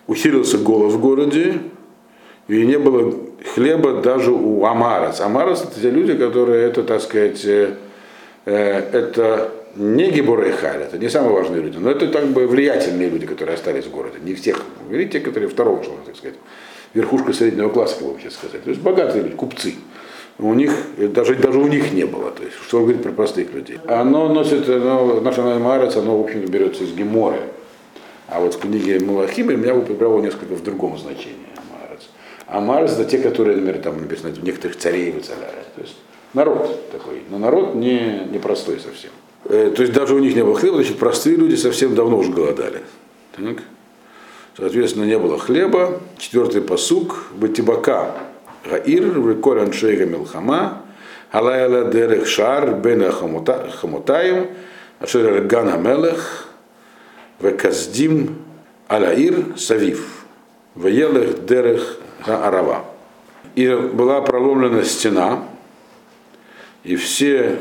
усилился 0.07 0.59
голод 0.59 0.93
в 0.93 1.01
городе, 1.01 1.61
и 2.49 2.65
не 2.65 2.79
было 2.79 3.15
хлеба 3.55 4.01
даже 4.03 4.31
у 4.31 4.65
Амарец. 4.65 5.21
Амарец 5.21 5.63
это 5.63 5.81
те 5.81 5.91
люди, 5.91 6.15
которые, 6.15 6.67
это, 6.67 6.83
так 6.83 7.01
сказать, 7.01 7.45
э, 7.45 7.75
э 8.47 8.79
это 8.93 9.51
не 9.77 10.11
Гибурейхаль, 10.11 10.83
это 10.83 10.97
не 10.99 11.11
самые 11.11 11.35
важные 11.35 11.61
люди, 11.61 11.77
но 11.77 11.91
это 11.91 12.09
так 12.09 12.27
бы 12.29 12.47
влиятельные 12.47 13.11
люди, 13.11 13.27
которые 13.27 13.55
остались 13.55 13.85
в 13.85 13.91
городе. 13.91 14.17
Не 14.23 14.35
всех, 14.35 14.63
видите, 14.89 15.19
те, 15.19 15.21
которые 15.21 15.49
второго, 15.51 15.83
так 16.07 16.17
сказать, 16.17 16.37
верхушка 16.95 17.33
среднего 17.35 17.69
класса, 17.69 17.97
как 17.99 18.09
бы 18.09 18.21
сейчас 18.21 18.35
сказать. 18.35 18.65
То 18.65 18.71
есть 18.71 18.81
богатые 18.81 19.25
люди, 19.25 19.35
купцы 19.35 19.75
у 20.39 20.55
них, 20.55 20.73
даже, 20.99 21.35
даже 21.37 21.59
у 21.59 21.67
них 21.67 21.93
не 21.93 22.05
было. 22.05 22.31
То 22.31 22.43
есть, 22.43 22.57
что 22.67 22.81
говорит 22.81 23.03
про 23.03 23.13
простых 23.13 23.53
людей. 23.55 23.79
Оно 23.87 24.29
носит, 24.29 24.69
оно, 24.69 25.21
наше 25.21 25.43
Марец, 25.43 25.97
оно, 25.97 26.19
в 26.19 26.25
общем-то, 26.25 26.51
берется 26.51 26.85
из 26.85 26.93
Геморы. 26.93 27.41
А 28.29 28.41
вот 28.41 28.55
в 28.55 28.59
книге 28.59 28.99
Малахима 29.01 29.55
меня 29.55 29.75
бы 29.75 29.83
прибрало 29.83 30.21
несколько 30.21 30.55
в 30.55 30.63
другом 30.63 30.99
значении. 30.99 31.47
Амарец. 31.57 32.09
Амарец 32.47 32.93
это 32.93 33.05
те, 33.05 33.19
которые, 33.19 33.57
например, 33.57 33.81
там 33.81 34.01
написано, 34.01 34.31
в 34.31 34.43
некоторых 34.43 34.77
царей 34.77 35.13
выцеляют. 35.13 35.73
То 35.75 35.83
есть 35.83 35.97
народ 36.35 36.91
такой, 36.91 37.23
но 37.31 37.39
народ 37.39 37.75
не, 37.75 38.27
не 38.31 38.39
простой 38.39 38.81
совсем. 38.81 39.11
Э, 39.45 39.73
то 39.75 39.83
есть 39.83 39.95
даже 39.95 40.15
у 40.15 40.19
них 40.19 40.35
не 40.35 40.43
было 40.43 40.57
хлеба, 40.59 40.77
значит, 40.77 40.99
простые 40.99 41.37
люди 41.37 41.55
совсем 41.55 41.95
давно 41.95 42.19
уже 42.19 42.33
голодали. 42.33 42.83
Так? 43.37 43.63
Соответственно, 44.57 45.05
не 45.05 45.19
было 45.19 45.39
хлеба. 45.39 46.01
Четвертый 46.19 46.63
посук, 46.63 47.27
Батибака, 47.35 48.15
Гаир, 48.69 49.05
Виколь 49.21 49.61
Аншейга 49.61 50.07
Милхама, 50.07 50.83
Алайла 51.31 51.91
Дерех 51.91 52.27
Шар, 52.27 52.75
Бен 52.75 53.11
Хамутаем, 53.11 54.49
Ашер 55.01 55.43
Ган 55.43 55.69
Амелех, 55.69 56.49
Веказдим 57.41 58.39
Алаир 58.89 59.57
Савив, 59.57 60.25
Ваелех 60.75 61.45
Дерех 61.47 61.99
Арава. 62.25 62.85
И 63.55 63.69
была 63.69 64.21
проломлена 64.21 64.85
стена, 64.85 65.45
и 66.85 66.97
все 66.97 67.59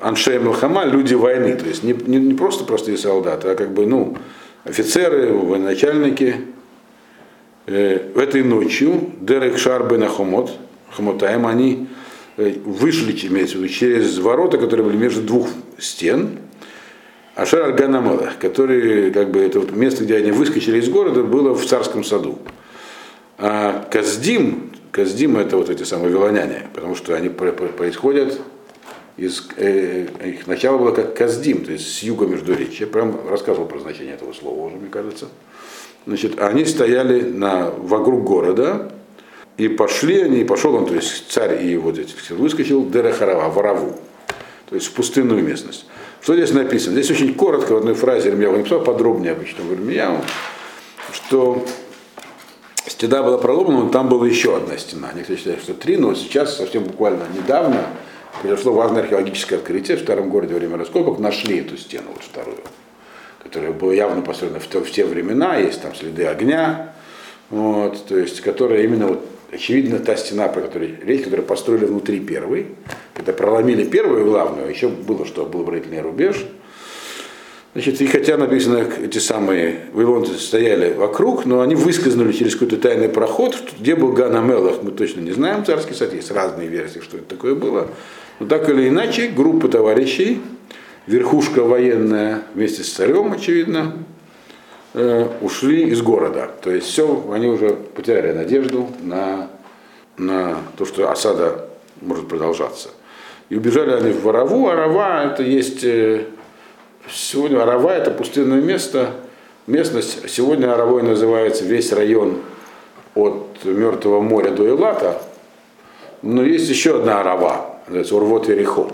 Аншей 0.00 0.38
Милхама, 0.38 0.84
люди 0.84 1.14
войны, 1.14 1.56
то 1.56 1.66
есть 1.66 1.82
не, 1.82 1.92
не, 1.92 2.18
не 2.18 2.34
просто 2.34 2.64
простые 2.64 2.96
солдаты, 2.96 3.48
а 3.48 3.54
как 3.54 3.72
бы, 3.72 3.86
ну, 3.86 4.16
офицеры, 4.64 5.32
военачальники, 5.32 6.36
этой 7.68 8.42
ночью 8.42 9.10
Дерек 9.20 9.58
Шарбы 9.58 9.98
на 9.98 10.08
Хомот, 10.08 10.52
Хомотаем, 10.90 11.46
они 11.46 11.88
э, 12.36 12.54
вышли 12.64 13.12
имеется 13.26 13.58
в 13.58 13.60
виду, 13.60 13.72
через 13.72 14.18
ворота, 14.18 14.58
которые 14.58 14.86
были 14.86 14.96
между 14.96 15.22
двух 15.22 15.48
стен, 15.78 16.38
а 17.34 17.46
Шар 17.46 17.78
аль 17.78 18.34
который, 18.40 19.12
как 19.12 19.30
бы, 19.30 19.40
это 19.40 19.60
вот 19.60 19.70
место, 19.70 20.04
где 20.04 20.16
они 20.16 20.32
выскочили 20.32 20.78
из 20.78 20.88
города, 20.88 21.22
было 21.22 21.54
в 21.54 21.64
царском 21.64 22.02
саду. 22.02 22.38
А 23.36 23.86
Каздим, 23.90 24.72
Каздим 24.90 25.36
это 25.36 25.56
вот 25.56 25.70
эти 25.70 25.84
самые 25.84 26.10
вилоняне, 26.10 26.66
потому 26.74 26.96
что 26.96 27.14
они 27.14 27.28
происходят 27.28 28.40
из, 29.16 29.48
э, 29.56 30.06
их 30.24 30.46
начало 30.46 30.78
было 30.78 30.92
как 30.92 31.14
Каздим, 31.14 31.64
то 31.64 31.72
есть 31.72 31.92
с 31.92 32.02
юга 32.02 32.26
между 32.26 32.54
речи. 32.54 32.80
Я 32.80 32.86
прям 32.86 33.28
рассказывал 33.28 33.66
про 33.66 33.78
значение 33.78 34.14
этого 34.14 34.32
слова 34.32 34.66
уже, 34.66 34.76
мне 34.76 34.88
кажется. 34.88 35.28
Значит, 36.08 36.40
они 36.40 36.64
стояли 36.64 37.20
на, 37.20 37.70
вокруг 37.70 38.24
города, 38.24 38.90
и 39.58 39.68
пошли 39.68 40.22
они, 40.22 40.40
и 40.40 40.44
пошел 40.44 40.74
он, 40.74 40.86
то 40.86 40.94
есть 40.94 41.30
царь 41.30 41.62
и 41.62 41.76
вот 41.76 41.98
эти 41.98 42.14
выскочил 42.32 42.88
Дерехарава, 42.88 43.50
ворову, 43.50 43.94
то 44.70 44.74
есть 44.74 44.86
в 44.86 44.92
пустынную 44.92 45.44
местность. 45.44 45.84
Что 46.22 46.34
здесь 46.34 46.54
написано? 46.54 46.94
Здесь 46.94 47.10
очень 47.10 47.34
коротко 47.34 47.72
в 47.72 47.76
одной 47.76 47.92
фразе 47.92 48.30
Ирмияу 48.30 48.56
написал, 48.56 48.80
подробнее 48.80 49.32
обычно 49.32 49.64
в 49.64 49.74
Ирмияу, 49.74 50.22
что 51.12 51.62
стена 52.86 53.22
была 53.22 53.36
проломана, 53.36 53.84
но 53.84 53.90
там 53.90 54.08
была 54.08 54.26
еще 54.26 54.56
одна 54.56 54.78
стена. 54.78 55.10
Некоторые 55.14 55.36
считают, 55.36 55.60
что 55.60 55.74
три, 55.74 55.98
но 55.98 56.14
сейчас 56.14 56.56
совсем 56.56 56.84
буквально 56.84 57.24
недавно 57.36 57.84
произошло 58.40 58.72
важное 58.72 59.02
археологическое 59.02 59.58
открытие 59.58 59.98
в 59.98 60.00
старом 60.00 60.30
городе 60.30 60.54
во 60.54 60.58
время 60.58 60.78
раскопок, 60.78 61.18
нашли 61.18 61.58
эту 61.58 61.76
стену, 61.76 62.06
вот 62.14 62.22
вторую, 62.22 62.56
которая 63.42 63.72
была 63.72 63.94
явно 63.94 64.22
построена 64.22 64.60
в, 64.60 64.68
те, 64.68 64.80
в 64.80 64.90
те 64.90 65.04
времена, 65.04 65.56
есть 65.56 65.82
там 65.82 65.94
следы 65.94 66.26
огня, 66.26 66.92
вот, 67.50 68.06
то 68.06 68.18
есть, 68.18 68.40
которая 68.40 68.82
именно 68.82 69.06
вот, 69.06 69.26
очевидно, 69.50 69.98
та 69.98 70.16
стена, 70.16 70.48
про 70.48 70.62
которую 70.62 70.96
речь, 71.04 71.22
которую 71.22 71.46
построили 71.46 71.86
внутри 71.86 72.20
первой, 72.20 72.66
когда 73.14 73.32
проломили 73.32 73.84
первую 73.84 74.24
главную, 74.24 74.68
еще 74.68 74.88
было, 74.88 75.24
что 75.24 75.46
был 75.46 75.62
оборонительный 75.62 76.02
рубеж, 76.02 76.46
Значит, 77.74 78.00
и 78.00 78.06
хотя 78.06 78.36
написано, 78.38 78.84
эти 79.04 79.18
самые 79.18 79.82
вавилонцы 79.92 80.34
стояли 80.34 80.94
вокруг, 80.94 81.44
но 81.44 81.60
они 81.60 81.74
выскользнули 81.74 82.32
через 82.32 82.54
какой-то 82.54 82.78
тайный 82.78 83.08
проход, 83.08 83.56
где 83.78 83.94
был 83.94 84.12
Ганамелах, 84.12 84.82
мы 84.82 84.90
точно 84.90 85.20
не 85.20 85.32
знаем, 85.32 85.64
царский 85.64 85.94
сад, 85.94 86.14
есть 86.14 86.30
разные 86.30 86.66
версии, 86.66 87.00
что 87.00 87.18
это 87.18 87.26
такое 87.26 87.54
было. 87.54 87.88
Но 88.40 88.46
так 88.46 88.68
или 88.70 88.88
иначе, 88.88 89.28
группа 89.28 89.68
товарищей, 89.68 90.40
верхушка 91.08 91.62
военная 91.62 92.42
вместе 92.54 92.84
с 92.84 92.92
царем, 92.92 93.32
очевидно, 93.32 93.94
э, 94.92 95.26
ушли 95.40 95.88
из 95.88 96.02
города. 96.02 96.50
То 96.60 96.70
есть 96.70 96.86
все, 96.86 97.24
они 97.32 97.46
уже 97.46 97.70
потеряли 97.70 98.32
надежду 98.32 98.88
на, 99.00 99.48
на 100.18 100.58
то, 100.76 100.84
что 100.84 101.10
осада 101.10 101.66
может 102.02 102.28
продолжаться. 102.28 102.90
И 103.48 103.56
убежали 103.56 103.92
они 103.92 104.12
в 104.12 104.22
Ворову. 104.22 104.68
Арава 104.68 105.24
это 105.24 105.42
есть... 105.42 105.82
Э, 105.82 106.26
сегодня 107.10 107.62
Арава 107.62 107.92
это 107.92 108.10
пустынное 108.10 108.60
место. 108.60 109.12
Местность, 109.66 110.28
сегодня 110.30 110.72
Аравой 110.72 111.02
называется 111.02 111.64
весь 111.64 111.92
район 111.92 112.38
от 113.14 113.64
Мертвого 113.64 114.20
моря 114.20 114.50
до 114.50 114.68
Элата. 114.68 115.22
Но 116.20 116.42
есть 116.42 116.68
еще 116.68 116.96
одна 116.96 117.20
Арава, 117.20 117.76
называется 117.86 118.16
Урвот 118.16 118.48
Ерихон. 118.48 118.92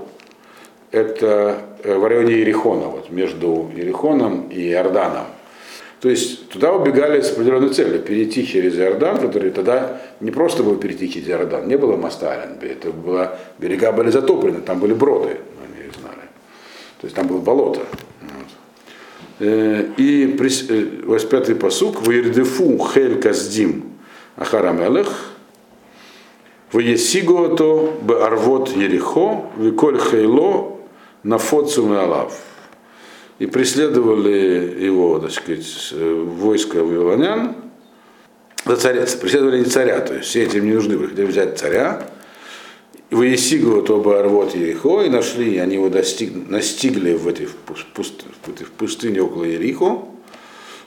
Это 0.91 1.61
в 1.85 2.09
районе 2.09 2.41
Ерихона, 2.41 2.87
вот, 2.87 3.11
между 3.11 3.71
Ерихоном 3.77 4.49
и 4.49 4.71
Иорданом. 4.71 5.27
То 6.01 6.11
есть 6.11 6.49
туда 6.49 6.73
убегали 6.73 7.21
с 7.21 7.33
определенной 7.33 7.71
целью, 7.71 8.01
перейти 8.01 8.47
через 8.47 8.77
Иордан, 8.79 9.19
который 9.19 9.51
тогда 9.51 10.01
не 10.21 10.31
просто 10.31 10.63
был 10.63 10.77
перейти 10.77 11.11
через 11.11 11.29
Иордан, 11.29 11.67
не 11.67 11.77
было 11.77 11.97
моста 11.97 12.33
Аленби, 12.33 12.67
это 12.67 12.91
было, 12.91 13.39
берега 13.59 13.93
были 13.93 14.11
затоплены, 14.11 14.61
там 14.61 14.81
были 14.81 14.93
броды, 14.93 15.39
они 15.63 15.91
знали. 15.99 16.29
То 17.01 17.07
есть 17.07 17.17
там 17.17 17.27
было 17.27 17.39
болото. 17.39 17.81
Вот. 18.21 19.47
Э, 19.47 19.87
и 19.97 20.27
85-й 20.27 21.53
э, 21.53 21.55
посук, 21.55 22.07
«Ваирдефу 22.07 22.79
хель 22.93 23.21
каздим 23.21 23.85
ахарамелех, 24.37 25.09
Ваесигото 26.73 27.93
арвот 28.21 28.77
Ерехо, 28.77 29.47
Виколь 29.57 29.99
Хейло, 29.99 30.74
Нафоцум 31.25 31.93
и 31.93 31.97
Алав. 31.97 32.39
И 33.41 33.47
преследовали 33.47 34.77
его, 34.81 35.19
так 35.19 35.33
сказать, 35.33 35.93
войско 35.93 36.85
вавилонян, 36.85 37.57
за 38.65 38.77
царя, 38.77 39.05
преследовали 39.21 39.59
не 39.59 39.65
царя, 39.65 40.01
то 40.01 40.15
есть 40.15 40.29
все 40.29 40.45
этим 40.45 40.65
не 40.65 40.73
нужны, 40.73 40.97
были, 40.97 41.09
хотели 41.09 41.27
взять 41.27 41.59
царя, 41.59 42.07
и 43.11 43.15
Ваесигу 43.15 43.83
то 43.83 44.01
бы 44.01 44.19
Арвот 44.19 44.55
Ерехо, 44.55 45.03
и 45.03 45.09
нашли, 45.09 45.59
они 45.59 45.75
его 45.75 45.89
достиг, 45.89 46.33
настигли 46.49 47.15
в 47.15 47.27
этой, 47.27 47.47
в, 47.47 47.55
пуст, 47.57 48.23
в, 48.45 48.65
в 48.65 48.71
пустыне 48.71 49.21
около 49.21 49.45
Ерихо, 49.45 50.05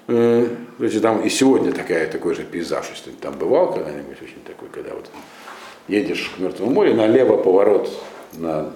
Э, 0.07 0.47
Короче, 0.77 0.99
там 0.99 1.21
и 1.21 1.29
сегодня 1.29 1.73
такая, 1.73 2.09
такой 2.09 2.35
же 2.35 2.43
пейзаж, 2.43 2.85
если 2.91 3.09
ты 3.11 3.17
там 3.17 3.37
бывал 3.37 3.73
когда-нибудь, 3.73 4.21
очень 4.21 4.41
такой, 4.45 4.69
когда 4.69 4.93
вот 4.93 5.09
едешь 5.87 6.31
к 6.35 6.39
Мертвому 6.39 6.71
морю, 6.71 6.95
налево 6.95 7.37
поворот 7.37 7.89
на 8.33 8.71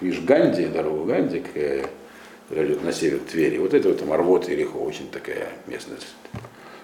видишь 0.00 0.20
Ганди, 0.20 0.66
дорогу 0.66 1.04
Ганди, 1.04 1.40
которая 1.40 2.66
идет 2.66 2.84
на 2.84 2.92
север 2.92 3.20
Твери. 3.30 3.58
Вот 3.58 3.74
это 3.74 3.88
вот 3.88 3.98
там 3.98 4.12
Арвот 4.12 4.48
и 4.48 4.52
Ерехо, 4.52 4.76
очень 4.76 5.08
такая 5.10 5.48
местность 5.66 6.08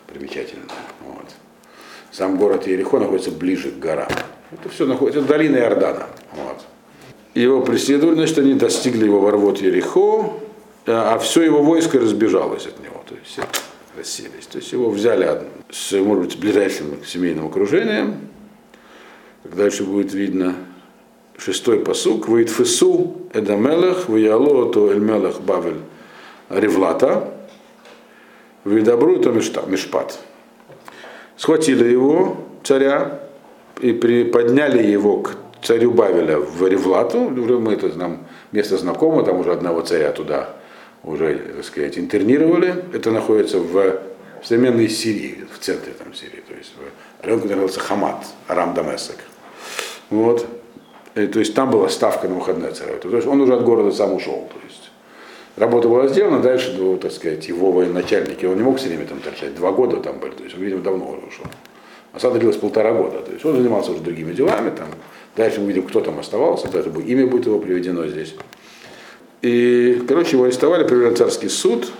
примечательная. 0.07 0.67
Вот. 1.01 1.27
Сам 2.13 2.37
город 2.37 2.67
Ерехо 2.67 2.99
находится 2.99 3.31
ближе 3.31 3.71
к 3.71 3.79
горам. 3.79 4.09
Это 4.53 4.69
все 4.69 4.87
находится, 4.87 5.21
это 5.21 5.29
долина 5.29 5.57
Иордана. 5.57 6.07
Вот. 6.33 6.65
Его 7.35 7.63
преследовали, 7.63 8.15
значит, 8.15 8.39
они 8.39 8.55
достигли 8.55 9.05
его 9.05 9.21
в 9.21 9.27
Арвот 9.27 9.61
Ерехо, 9.61 10.33
а 10.87 11.19
все 11.19 11.43
его 11.43 11.63
войско 11.63 11.99
разбежалось 11.99 12.67
от 12.67 12.79
него. 12.81 13.03
То 13.07 13.15
есть 13.15 13.39
расселись. 13.97 14.47
То 14.47 14.59
есть 14.59 14.73
его 14.73 14.91
взяли 14.91 15.43
с, 15.71 15.93
может 15.93 16.25
быть, 16.25 16.39
ближайшим 16.39 17.05
семейным 17.05 17.47
окружением. 17.47 18.29
Как 19.43 19.57
дальше 19.57 19.85
будет 19.85 20.13
видно, 20.13 20.55
шестой 21.39 21.81
посук, 21.81 22.29
Ваитфесу 22.29 23.17
Эдамелех, 23.33 24.09
Ваялото 24.09 24.91
Эльмелех 24.91 25.41
Бавель 25.41 25.81
Ревлата, 26.49 27.33
Вайдабру 28.65 29.17
это 29.17 29.31
Мишпат. 29.31 30.19
Схватили 31.37 31.89
его, 31.89 32.39
царя, 32.65 33.21
и 33.81 33.93
при, 33.93 34.25
подняли 34.25 34.83
его 34.83 35.21
к 35.21 35.37
царю 35.63 35.93
Бавеля 35.93 36.39
в 36.39 36.67
Ревлату, 36.67 37.31
мы 37.31 37.75
это 37.75 37.89
нам 37.97 38.27
место 38.53 38.79
знакомо, 38.79 39.23
там 39.23 39.41
уже 39.41 39.53
одного 39.53 39.83
царя 39.83 40.13
туда 40.13 40.57
уже, 41.07 41.39
так 41.39 41.65
сказать, 41.65 41.99
интернировали. 41.99 42.85
Это 42.93 43.11
находится 43.11 43.59
в, 43.59 43.99
современной 44.43 44.89
Сирии, 44.89 45.45
в 45.53 45.59
центре 45.59 45.93
там 45.93 46.13
Сирии, 46.15 46.43
то 46.47 46.55
есть 46.55 46.73
в 46.77 47.25
районе, 47.25 47.43
который 47.43 47.61
называется 47.61 47.81
Хамат, 47.81 48.27
Арам 48.49 48.75
Дамесек. 48.75 49.19
Вот. 50.11 50.47
И, 51.17 51.27
то 51.27 51.39
есть 51.39 51.55
там 51.55 51.71
была 51.71 51.89
ставка 51.89 52.29
на 52.29 52.35
выходные 52.35 52.73
царя. 52.73 52.95
То 52.99 53.09
есть 53.09 53.27
он 53.27 53.41
уже 53.41 53.55
от 53.55 53.65
города 53.65 53.91
сам 53.91 54.13
ушел. 54.13 54.49
То 54.53 54.59
есть 54.67 54.91
работа 55.57 55.89
была 55.89 56.09
сделана, 56.09 56.41
дальше, 56.41 56.77
ну, 56.79 56.97
так 56.99 57.11
сказать, 57.11 57.49
его 57.49 57.73
военачальники, 57.73 58.45
он 58.45 58.57
не 58.57 58.63
мог 58.63 58.79
все 58.79 58.89
время 58.89 59.07
там 59.07 59.21
торчать, 59.21 59.55
два 59.55 59.73
года 59.73 59.97
там 59.97 60.19
были, 60.19 60.33
то 60.33 60.45
есть 60.45 60.55
он, 60.55 60.63
видимо, 60.63 60.83
давно 60.83 61.07
уже 61.07 61.27
ушел. 61.27 61.47
Осада 62.13 62.39
длилась 62.39 62.57
полтора 62.57 62.93
года, 62.93 63.21
то 63.21 63.33
есть 63.33 63.45
он 63.45 63.57
занимался 63.57 63.93
уже 63.93 64.01
другими 64.01 64.33
делами, 64.33 64.71
там, 64.71 64.89
дальше 65.37 65.61
мы 65.61 65.69
видим, 65.69 65.83
кто 65.83 66.01
там 66.01 66.19
оставался, 66.19 66.69
даже 66.69 66.91
имя 66.91 67.27
будет 67.27 67.47
его 67.47 67.59
приведено 67.59 68.07
здесь. 68.07 68.35
И, 69.43 70.03
короче, 70.09 70.33
его 70.33 70.45
арестовали, 70.45 70.87
привели 70.87 71.15
царский 71.15 71.49
суд, 71.49 71.91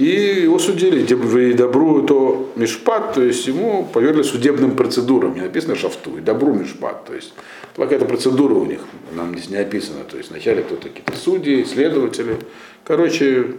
и 0.00 0.42
его 0.44 0.58
судили, 0.58 1.02
и 1.02 1.52
добру 1.52 2.02
то 2.02 2.50
мишпат, 2.56 3.12
то 3.12 3.22
есть 3.22 3.46
ему 3.46 3.84
поверили 3.84 4.22
судебным 4.22 4.74
процедурам, 4.74 5.34
не 5.34 5.42
написано 5.42 5.76
шафту, 5.76 6.16
и 6.16 6.22
добру 6.22 6.54
мишпат, 6.54 7.04
то 7.04 7.14
есть 7.14 7.34
какая-то 7.76 8.06
процедура 8.06 8.54
у 8.54 8.64
них, 8.64 8.80
нам 9.12 9.34
здесь 9.34 9.50
не 9.50 9.56
описано, 9.56 10.04
то 10.04 10.16
есть 10.16 10.30
вначале 10.30 10.62
кто-то 10.62 10.88
какие-то 10.88 11.14
судьи, 11.14 11.64
следователи, 11.64 12.38
короче, 12.82 13.56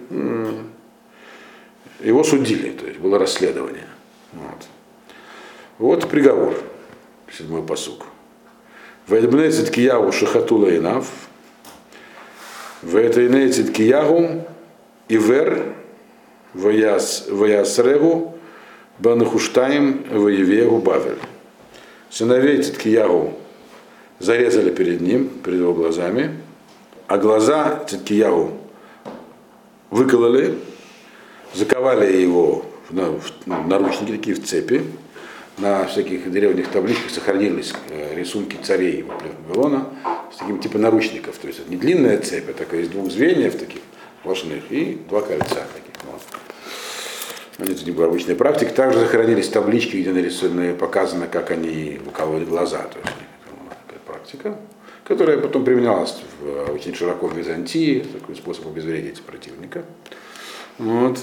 его 2.04 2.24
судили, 2.24 2.72
то 2.72 2.88
есть 2.88 3.00
было 3.00 3.20
расследование. 3.20 3.88
Вот, 4.34 4.66
вот 5.78 6.10
приговор, 6.10 6.56
седьмой 7.32 7.62
посук. 7.62 8.08
Вайдбней 9.08 9.52
циткияву 9.52 10.12
шахатула 10.12 10.76
инав, 10.76 11.06
Вейтейней 12.82 13.52
циткиягу 13.52 14.44
ивер 15.08 15.76
Ваяс, 16.54 17.28
Ваясрегу, 17.30 18.38
Банахуштаем, 19.00 20.06
Ваевегу, 20.10 20.78
Бавель. 20.78 21.18
Сыновей 22.10 22.62
Циткиягу 22.62 23.34
зарезали 24.20 24.70
перед 24.70 25.02
ним, 25.02 25.30
перед 25.30 25.60
его 25.60 25.74
глазами, 25.74 26.38
а 27.08 27.18
глаза 27.18 27.84
Циткиягу 27.88 28.58
выкололи, 29.90 30.58
заковали 31.54 32.22
его 32.22 32.66
в, 32.90 32.94
в 32.94 33.68
наручники 33.68 34.12
такие 34.12 34.36
в 34.36 34.44
цепи. 34.44 34.84
На 35.58 35.86
всяких 35.86 36.32
древних 36.32 36.70
табличках 36.70 37.12
сохранились 37.12 37.74
э, 37.90 38.16
рисунки 38.16 38.58
царей 38.64 39.06
Вавилона 39.48 39.90
с 40.34 40.38
таким 40.38 40.60
типа 40.60 40.78
наручников. 40.78 41.38
То 41.38 41.48
есть 41.48 41.60
это 41.60 41.70
не 41.70 41.78
длинная 41.78 42.18
цепь, 42.20 42.50
а 42.50 42.54
такая 42.54 42.82
из 42.82 42.90
двух 42.90 43.12
звеньев 43.12 43.56
таких 43.58 43.82
сплошных 44.22 44.64
и 44.70 45.00
два 45.10 45.22
кольца 45.22 45.68
таких. 45.74 45.96
Вот. 46.10 46.22
Это 47.64 47.86
типа 47.86 48.06
обычная 48.06 48.36
практика. 48.36 48.74
Также 48.74 49.00
сохранились 49.00 49.50
таблички, 49.50 49.98
где 49.98 50.12
нарисованы, 50.12 50.74
показано, 50.74 51.28
как 51.28 51.52
они 51.52 52.00
выкалывают 52.04 52.48
глаза. 52.48 52.80
То 52.80 53.00
есть 53.00 53.16
практика, 54.06 54.58
которая 55.04 55.38
потом 55.38 55.64
применялась 55.64 56.16
в, 56.40 56.74
очень 56.74 56.96
широко 56.96 57.28
в 57.28 57.38
Византии, 57.38 58.06
такой 58.14 58.36
способ 58.36 58.68
обезвредить 58.68 59.22
противника. 59.22 59.84
Вот. 60.78 61.20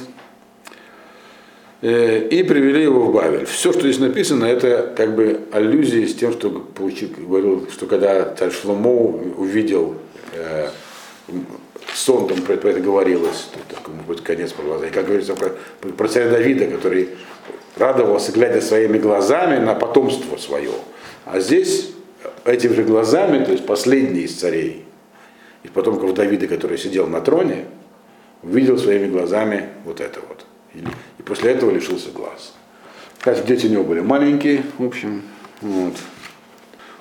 Э, 1.80 2.28
и 2.28 2.42
привели 2.42 2.82
его 2.82 3.06
в 3.06 3.12
Бавель. 3.12 3.46
Все, 3.46 3.72
что 3.72 3.82
здесь 3.82 3.98
написано, 3.98 4.44
это 4.44 4.92
как 4.96 5.14
бы 5.14 5.42
аллюзии 5.52 6.06
с 6.06 6.14
тем, 6.14 6.32
что 6.32 6.50
получил, 6.50 7.10
говорил, 7.16 7.68
что 7.70 7.86
когда 7.86 8.34
царь 8.34 8.50
Шломо 8.50 8.90
увидел 8.90 9.94
э, 10.32 10.68
сон 11.98 12.28
там 12.28 12.42
про, 12.42 12.56
про 12.56 12.70
это 12.70 12.80
говорилось, 12.80 13.48
такой, 13.68 13.94
будет 13.94 14.20
конец 14.20 14.52
про 14.52 14.84
И 14.84 14.90
как 14.90 15.06
говорится 15.06 15.34
про, 15.34 15.50
про 15.90 16.08
царя 16.08 16.30
Давида, 16.30 16.66
который 16.66 17.10
радовался, 17.76 18.32
глядя 18.32 18.60
своими 18.60 18.98
глазами 18.98 19.58
на 19.58 19.74
потомство 19.74 20.36
свое. 20.36 20.70
А 21.24 21.40
здесь 21.40 21.90
этими 22.44 22.74
же 22.74 22.84
глазами, 22.84 23.44
то 23.44 23.52
есть 23.52 23.66
последний 23.66 24.20
из 24.20 24.36
царей, 24.36 24.84
из 25.64 25.70
потомков 25.70 26.14
Давида, 26.14 26.46
который 26.46 26.78
сидел 26.78 27.06
на 27.08 27.20
троне, 27.20 27.66
увидел 28.42 28.78
своими 28.78 29.08
глазами 29.08 29.68
вот 29.84 30.00
это 30.00 30.20
вот. 30.28 30.46
И, 30.74 30.78
и 31.18 31.22
после 31.22 31.52
этого 31.52 31.70
лишился 31.70 32.10
глаз. 32.10 32.54
Кстати, 33.18 33.44
дети 33.46 33.66
у 33.66 33.70
него 33.70 33.82
были 33.82 34.00
маленькие, 34.00 34.62
в 34.78 34.84
общем. 34.84 35.22
Вот. 35.60 35.94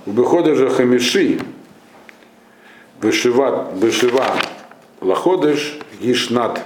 У 0.08 0.12
Бехода 0.12 0.56
же 0.56 0.70
Хамиши, 0.70 1.40
Бешива, 3.00 3.72
Бешива 3.76 4.36
Лаходыш, 5.02 5.80
Гишнат 6.02 6.62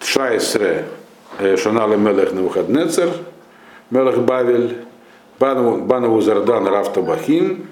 Тшайсре 0.00 0.86
Шанали 1.38 1.96
Мелех 1.96 2.32
Навуходнецер, 2.32 3.10
Мелех 3.90 4.18
Бавель, 4.24 4.78
Банову 5.38 6.20
Зардан 6.20 6.66
Рафта 6.66 7.02
Бахим, 7.02 7.66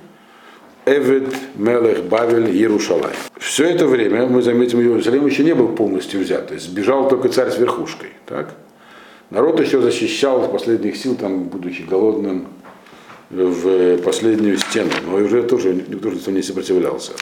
Эвид 0.87 1.35
Мелех 1.55 2.05
Бавель 2.05 2.51
Иерушалай. 2.51 3.15
Все 3.39 3.65
это 3.71 3.87
время, 3.87 4.27
мы 4.27 4.43
заметим, 4.43 4.81
Иерусалим 4.81 5.27
еще 5.27 5.45
не 5.45 5.55
был 5.55 5.69
полностью 5.69 6.21
взят, 6.21 6.49
то 6.49 6.55
есть 6.55 6.67
сбежал 6.67 7.09
только 7.09 7.31
царь 7.31 7.51
с 7.51 7.59
верхушкой. 7.59 8.11
Так? 8.27 8.55
Народ 9.31 9.61
еще 9.61 9.81
защищал 9.81 10.47
последних 10.51 10.97
сил, 10.97 11.15
там, 11.15 11.45
будучи 11.45 11.83
голодным, 11.83 12.49
в 13.31 13.97
последнюю 14.03 14.59
стену, 14.59 14.91
но 15.07 15.17
уже 15.17 15.43
тоже 15.43 15.73
никто 15.73 16.31
не 16.31 16.43
сопротивлялся. 16.43 17.13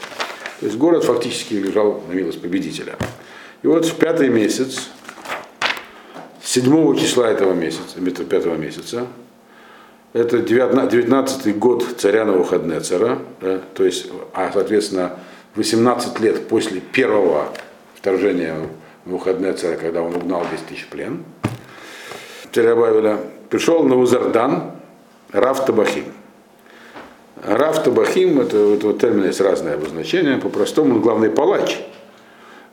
То 0.63 0.67
есть 0.67 0.79
город 0.79 1.03
фактически 1.03 1.55
лежал 1.55 2.01
на 2.07 2.13
милость 2.13 2.41
победителя. 2.41 2.95
И 3.63 3.67
вот 3.67 3.85
в 3.85 3.95
пятый 3.97 4.29
месяц, 4.29 4.87
7 6.41 6.95
числа 6.95 7.29
этого 7.29 7.51
месяца, 7.51 7.99
пятого 8.23 8.55
месяца, 8.55 9.07
это 10.13 10.37
19 10.37 11.59
год 11.59 11.85
царя 11.97 12.23
Навуходнецера, 12.23 13.19
да, 13.41 13.59
то 13.73 13.83
есть, 13.83 14.07
а, 14.33 14.51
соответственно, 14.53 15.19
18 15.55 16.21
лет 16.21 16.47
после 16.47 16.79
первого 16.79 17.49
вторжения 17.93 18.55
Навуходнецера, 19.03 19.75
когда 19.75 20.01
он 20.01 20.15
угнал 20.15 20.45
10 20.49 20.65
тысяч 20.67 20.87
плен, 20.87 21.25
царя 22.53 22.73
Бавеля, 22.77 23.19
пришел 23.49 23.83
Навузардан, 23.83 24.71
Раф 25.33 25.65
Табахим. 25.65 26.05
Раф 27.45 27.83
Табахим, 27.83 28.39
это, 28.39 28.57
это 28.57 28.87
вот 28.87 28.99
термин 28.99 29.25
есть 29.25 29.41
разное 29.41 29.75
обозначение, 29.75 30.37
по-простому 30.37 30.95
он 30.95 31.01
главный 31.01 31.29
палач, 31.29 31.77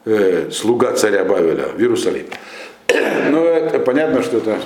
э, 0.05 0.51
слуга 0.53 0.93
царя 0.93 1.25
Бавеля 1.25 1.69
в 1.69 1.81
Иерусалиме. 1.81 2.29
Но 3.31 3.45
это 3.45 3.81
понятно, 3.81 4.23
что 4.23 4.39
это 4.39 4.61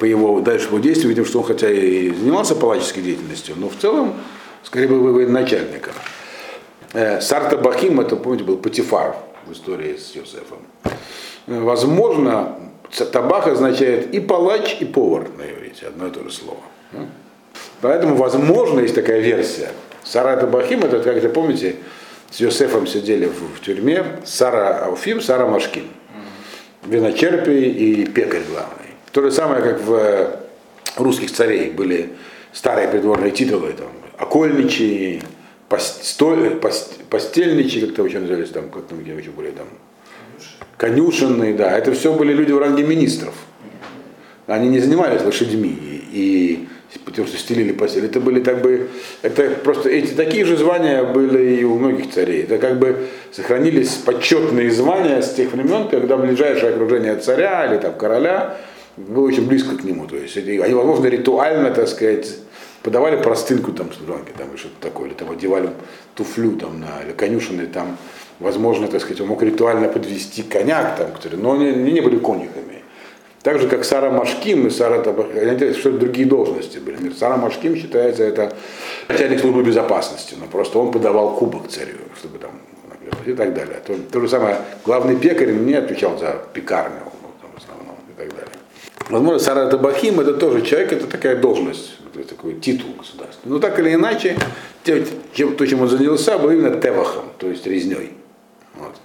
по 0.00 0.04
его 0.04 0.40
дальше 0.40 0.66
его 0.66 0.78
действию 0.78 1.10
видим, 1.10 1.24
что 1.24 1.38
он 1.38 1.44
хотя 1.44 1.70
и 1.70 2.10
занимался 2.10 2.56
палаческой 2.56 3.02
деятельностью, 3.02 3.54
но 3.56 3.70
в 3.70 3.76
целом, 3.76 4.14
скорее 4.62 4.88
бы 4.88 5.12
военачальником. 5.12 5.94
Э, 6.92 7.20
Сарта 7.20 7.56
Бахим, 7.56 8.00
это, 8.00 8.16
помните, 8.16 8.44
был 8.44 8.58
Патифар 8.58 9.16
в 9.46 9.52
истории 9.52 9.96
с 9.96 10.14
Йосефом. 10.14 10.58
Э, 11.46 11.60
возможно, 11.60 12.58
табах 13.12 13.46
означает 13.46 14.12
и 14.12 14.20
палач, 14.20 14.76
и 14.80 14.84
повар 14.84 15.28
на 15.38 15.42
иврите, 15.42 15.86
одно 15.86 16.08
и 16.08 16.10
то 16.10 16.22
же 16.24 16.32
слово. 16.32 16.60
Поэтому, 17.80 18.16
возможно, 18.16 18.80
есть 18.80 18.94
такая 18.94 19.20
версия. 19.20 19.70
Сара 20.02 20.36
Табахим, 20.36 20.84
это, 20.84 21.00
как 21.00 21.22
вы 21.22 21.28
помните, 21.28 21.76
с 22.30 22.40
Йосефом 22.40 22.86
сидели 22.86 23.26
в, 23.26 23.58
в 23.58 23.60
тюрьме 23.60 24.04
Сара 24.24 24.84
Ауфим, 24.86 25.20
Сара 25.20 25.46
Машкин. 25.46 25.84
виночерпий 26.86 27.70
и 27.70 28.06
пекарь 28.06 28.42
главный. 28.48 28.94
То 29.12 29.22
же 29.22 29.30
самое, 29.30 29.62
как 29.62 29.80
в 29.82 30.36
русских 30.96 31.32
царей 31.32 31.70
были 31.70 32.10
старые 32.52 32.88
придворные 32.88 33.30
титулы, 33.30 33.72
там, 33.72 33.88
окольничий, 34.18 35.22
постоль, 35.68 36.56
пост, 36.56 37.02
постельничий, 37.04 37.82
как-то 37.82 38.06
еще 38.06 38.18
назывались, 38.18 38.50
там, 38.50 38.70
как 38.70 38.86
там, 38.86 39.00
где 39.00 39.14
еще 39.14 39.30
были, 39.30 39.50
там, 39.50 39.66
конюшенные, 40.76 41.54
да, 41.54 41.76
это 41.76 41.92
все 41.92 42.12
были 42.12 42.32
люди 42.32 42.52
в 42.52 42.58
ранге 42.58 42.84
министров. 42.84 43.34
Они 44.46 44.68
не 44.68 44.78
занимались 44.78 45.22
лошадьми 45.22 45.76
и, 46.12 46.68
потому 47.04 47.28
что 47.28 47.36
стелили 47.38 47.72
постель. 47.72 48.04
Это 48.04 48.20
были 48.20 48.42
как 48.42 48.62
бы, 48.62 48.88
это 49.22 49.50
просто 49.62 49.88
эти 49.88 50.12
такие 50.12 50.44
же 50.44 50.56
звания 50.56 51.04
были 51.04 51.56
и 51.56 51.64
у 51.64 51.78
многих 51.78 52.10
царей. 52.12 52.42
Это 52.42 52.58
как 52.58 52.78
бы 52.78 53.08
сохранились 53.32 53.90
почетные 53.90 54.70
звания 54.70 55.22
с 55.22 55.34
тех 55.34 55.52
времен, 55.52 55.88
когда 55.88 56.16
ближайшее 56.16 56.72
окружение 56.72 57.16
царя 57.16 57.66
или 57.66 57.78
там 57.78 57.94
короля 57.94 58.56
было 58.96 59.26
очень 59.26 59.46
близко 59.46 59.76
к 59.76 59.84
нему. 59.84 60.06
То 60.06 60.16
есть 60.16 60.36
они, 60.36 60.58
возможно, 60.74 61.06
ритуально, 61.06 61.70
так 61.70 61.88
сказать, 61.88 62.36
подавали 62.82 63.20
простынку 63.20 63.72
там 63.72 63.92
служанке, 63.92 64.32
там 64.36 64.48
или 64.50 64.56
что-то 64.56 64.76
такое, 64.80 65.08
или 65.08 65.14
там 65.14 65.30
одевали 65.30 65.70
туфлю 66.14 66.52
там 66.52 66.80
на 66.80 67.02
или 67.04 67.12
конюшины 67.12 67.66
там, 67.66 67.98
возможно, 68.38 68.86
так 68.88 69.00
сказать, 69.00 69.20
он 69.20 69.28
мог 69.28 69.42
ритуально 69.42 69.88
подвести 69.88 70.42
коня 70.42 70.94
там, 70.96 71.12
который, 71.12 71.36
но 71.36 71.54
они, 71.54 71.66
они 71.66 71.92
не 71.92 72.00
были 72.00 72.16
конюхами. 72.18 72.75
Так 73.46 73.60
же, 73.60 73.68
как 73.68 73.84
Сара 73.84 74.10
Машким 74.10 74.66
и 74.66 74.70
Сара 74.70 75.00
Табах, 75.02 75.26
что 75.30 75.90
это 75.90 75.98
другие 75.98 76.26
должности 76.26 76.78
были. 76.78 77.12
Сара 77.12 77.36
Машким 77.36 77.76
считается 77.76 78.24
это 78.24 78.52
начальник 79.06 79.38
службы 79.38 79.62
безопасности, 79.62 80.34
но 80.36 80.46
просто 80.46 80.80
он 80.80 80.90
подавал 80.90 81.36
кубок 81.36 81.68
царю, 81.68 81.94
чтобы 82.18 82.38
там 82.38 82.50
и 83.24 83.34
так 83.34 83.54
далее. 83.54 83.80
То, 83.86 83.94
то 84.10 84.20
же 84.20 84.28
самое, 84.28 84.56
главный 84.84 85.14
пекарь 85.14 85.52
не 85.52 85.74
отвечал 85.74 86.18
за 86.18 86.42
пекарню 86.54 86.98
ну, 87.04 87.28
там, 87.40 87.50
в 87.54 87.62
основном 87.62 87.94
и 88.08 88.18
так 88.18 88.30
далее. 88.30 88.52
Возможно, 89.10 89.38
Сара 89.38 89.68
Табахим 89.68 90.18
это 90.18 90.34
тоже 90.34 90.62
человек, 90.62 90.94
это 90.94 91.06
такая 91.06 91.36
должность, 91.36 91.98
это 92.16 92.26
такой 92.26 92.54
титул 92.54 92.94
государства. 92.98 93.48
Но 93.48 93.60
так 93.60 93.78
или 93.78 93.94
иначе, 93.94 94.36
тем, 94.82 95.54
то, 95.54 95.66
чем 95.66 95.82
он 95.82 95.88
занялся, 95.88 96.36
был 96.36 96.50
именно 96.50 96.80
тевахом, 96.80 97.26
то 97.38 97.46
есть 97.46 97.64
резней. 97.64 98.10
Вот. 98.74 98.96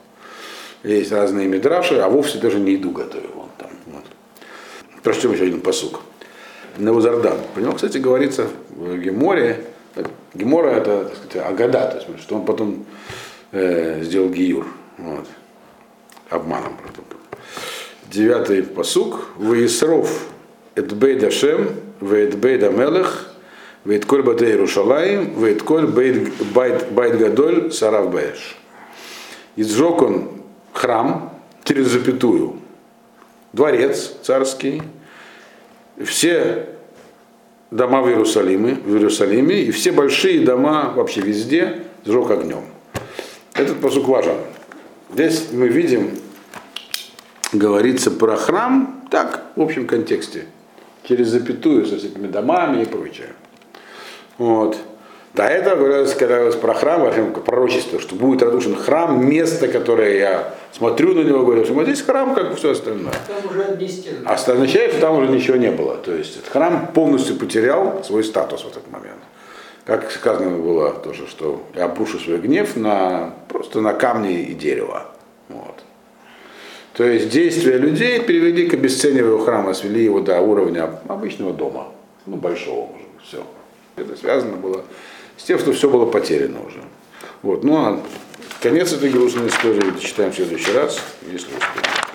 Есть 0.82 1.12
разные 1.12 1.48
мидраши, 1.48 1.98
а 1.98 2.10
вовсе 2.10 2.40
даже 2.40 2.60
не 2.60 2.72
еду 2.72 2.90
готовил. 2.90 3.41
Прочтем 5.04 5.34
еще 5.34 5.44
один 5.44 5.62
посук. 5.62 6.02
Навузардан. 6.78 7.38
Про 7.54 7.62
него, 7.62 7.74
кстати, 7.74 7.98
говорится 7.98 8.48
в 8.70 8.98
Геморе. 8.98 9.66
Гемора 10.34 10.70
это, 10.70 11.06
так 11.06 11.18
сказать, 11.18 11.48
Агада, 11.48 11.88
то 11.88 12.12
есть, 12.12 12.24
что 12.24 12.36
он 12.36 12.46
потом 12.46 12.86
э, 13.52 14.02
сделал 14.04 14.30
Гиюр. 14.30 14.66
Вот. 14.98 15.26
Обманом. 16.30 16.78
Девятый 18.10 18.64
посук. 18.64 19.28
וישרף 19.38 20.28
את 20.76 20.95
בית 20.95 21.24
השם, 21.24 21.72
ואת 22.00 22.32
בית 22.32 22.64
המלך, 22.64 23.34
ואת 23.84 24.04
כל 24.04 24.24
בתי 24.24 24.56
ירושלים, 24.56 25.44
ואת 25.44 25.66
כל 25.66 25.88
בית 25.88 27.18
גדול 27.20 27.72
שרף 27.74 28.10
באש. 28.10 28.58
И 29.58 29.64
сжег 29.64 30.02
он 30.02 30.30
храм 30.72 31.34
через 31.66 31.88
запятую, 31.88 32.61
дворец 33.54 34.14
царский, 34.24 34.82
все 36.04 36.70
дома 37.70 38.02
в 38.02 38.10
Иерусалиме, 38.10 38.76
в 38.76 38.94
Иерусалиме 38.94 39.62
и 39.64 39.72
все 39.72 39.92
большие 39.92 40.46
дома 40.46 40.92
вообще 40.96 41.22
везде 41.22 41.84
сжег 42.06 42.32
огнем. 42.32 42.64
Этот 43.54 43.80
посук 43.80 44.08
важен. 44.08 44.38
Здесь 45.14 45.48
мы 45.52 45.68
видим, 45.68 46.18
говорится 47.52 48.12
про 48.12 48.36
храм, 48.38 49.06
так, 49.12 49.52
в 49.56 49.62
общем 49.62 49.88
контексте, 49.88 50.46
через 51.04 51.28
запятую 51.28 51.86
со 51.86 51.98
всякими 51.98 52.28
домами 52.28 52.84
и 52.84 52.86
прочее. 52.86 53.34
Вот. 54.38 54.78
До 55.34 55.44
этого 55.44 55.76
говорилось, 55.78 56.14
когда 56.14 56.36
говорилось 56.36 56.60
про 56.60 56.74
храм, 56.74 57.34
пророчество, 57.46 58.02
что 58.02 58.16
будет 58.16 58.44
разрушен 58.44 58.76
храм, 58.76 59.26
место, 59.26 59.70
которое 59.70 60.18
я 60.18 60.54
смотрю 60.74 61.14
на 61.14 61.22
него, 61.22 61.46
говорю, 61.46 61.64
что 61.64 61.74
вот 61.74 61.86
здесь 61.86 62.02
храм, 62.02 62.36
как 62.36 62.56
все 62.58 62.72
остальное. 62.72 63.14
Там 63.28 63.50
уже 63.50 63.64
одни 63.64 63.88
стены. 63.88 64.18
А 64.26 64.34
означает, 64.34 64.92
что 64.92 65.02
там 65.02 65.18
уже 65.18 65.32
ничего 65.32 65.56
не 65.56 65.72
было. 65.72 65.96
То 65.98 66.14
есть 66.14 66.36
этот 66.36 66.50
храм 66.50 66.88
полностью 66.94 67.38
потерял 67.38 68.04
свой 68.04 68.26
статус 68.26 68.64
в 68.64 68.68
этот 68.68 68.92
момент. 68.92 69.20
Как 69.86 70.12
сказано 70.12 70.58
было 70.58 70.92
тоже, 70.92 71.26
что 71.28 71.64
я 71.76 71.86
обрушу 71.86 72.20
свой 72.20 72.38
гнев 72.38 72.76
на, 72.76 73.34
просто 73.48 73.80
на 73.80 73.94
камни 73.94 74.42
и 74.42 74.54
дерево. 74.54 75.08
Вот. 75.48 75.82
То 76.94 77.06
есть 77.06 77.30
действия 77.30 77.78
людей 77.78 78.22
привели 78.22 78.68
к 78.68 78.74
обесцениванию 78.74 79.40
храма, 79.40 79.74
свели 79.74 80.04
его 80.04 80.20
до 80.20 80.42
уровня 80.42 81.00
обычного 81.08 81.54
дома, 81.54 81.88
ну 82.26 82.36
большого, 82.36 82.88
быть, 82.88 83.08
все. 83.24 83.44
Это 83.96 84.18
связано 84.18 84.58
было 84.58 84.84
с 85.42 85.44
тем, 85.44 85.58
что 85.58 85.74
все 85.74 85.90
было 85.90 86.06
потеряно 86.06 86.62
уже. 86.64 86.84
Вот. 87.42 87.64
Ну 87.64 87.76
а 87.78 88.04
конец 88.62 88.94
этой 88.94 89.10
грустной 89.10 89.48
истории 89.48 90.00
читаем 90.00 90.32
в 90.32 90.36
следующий 90.36 90.72
раз, 90.72 91.02
если 91.24 91.48
успеем. 91.48 92.11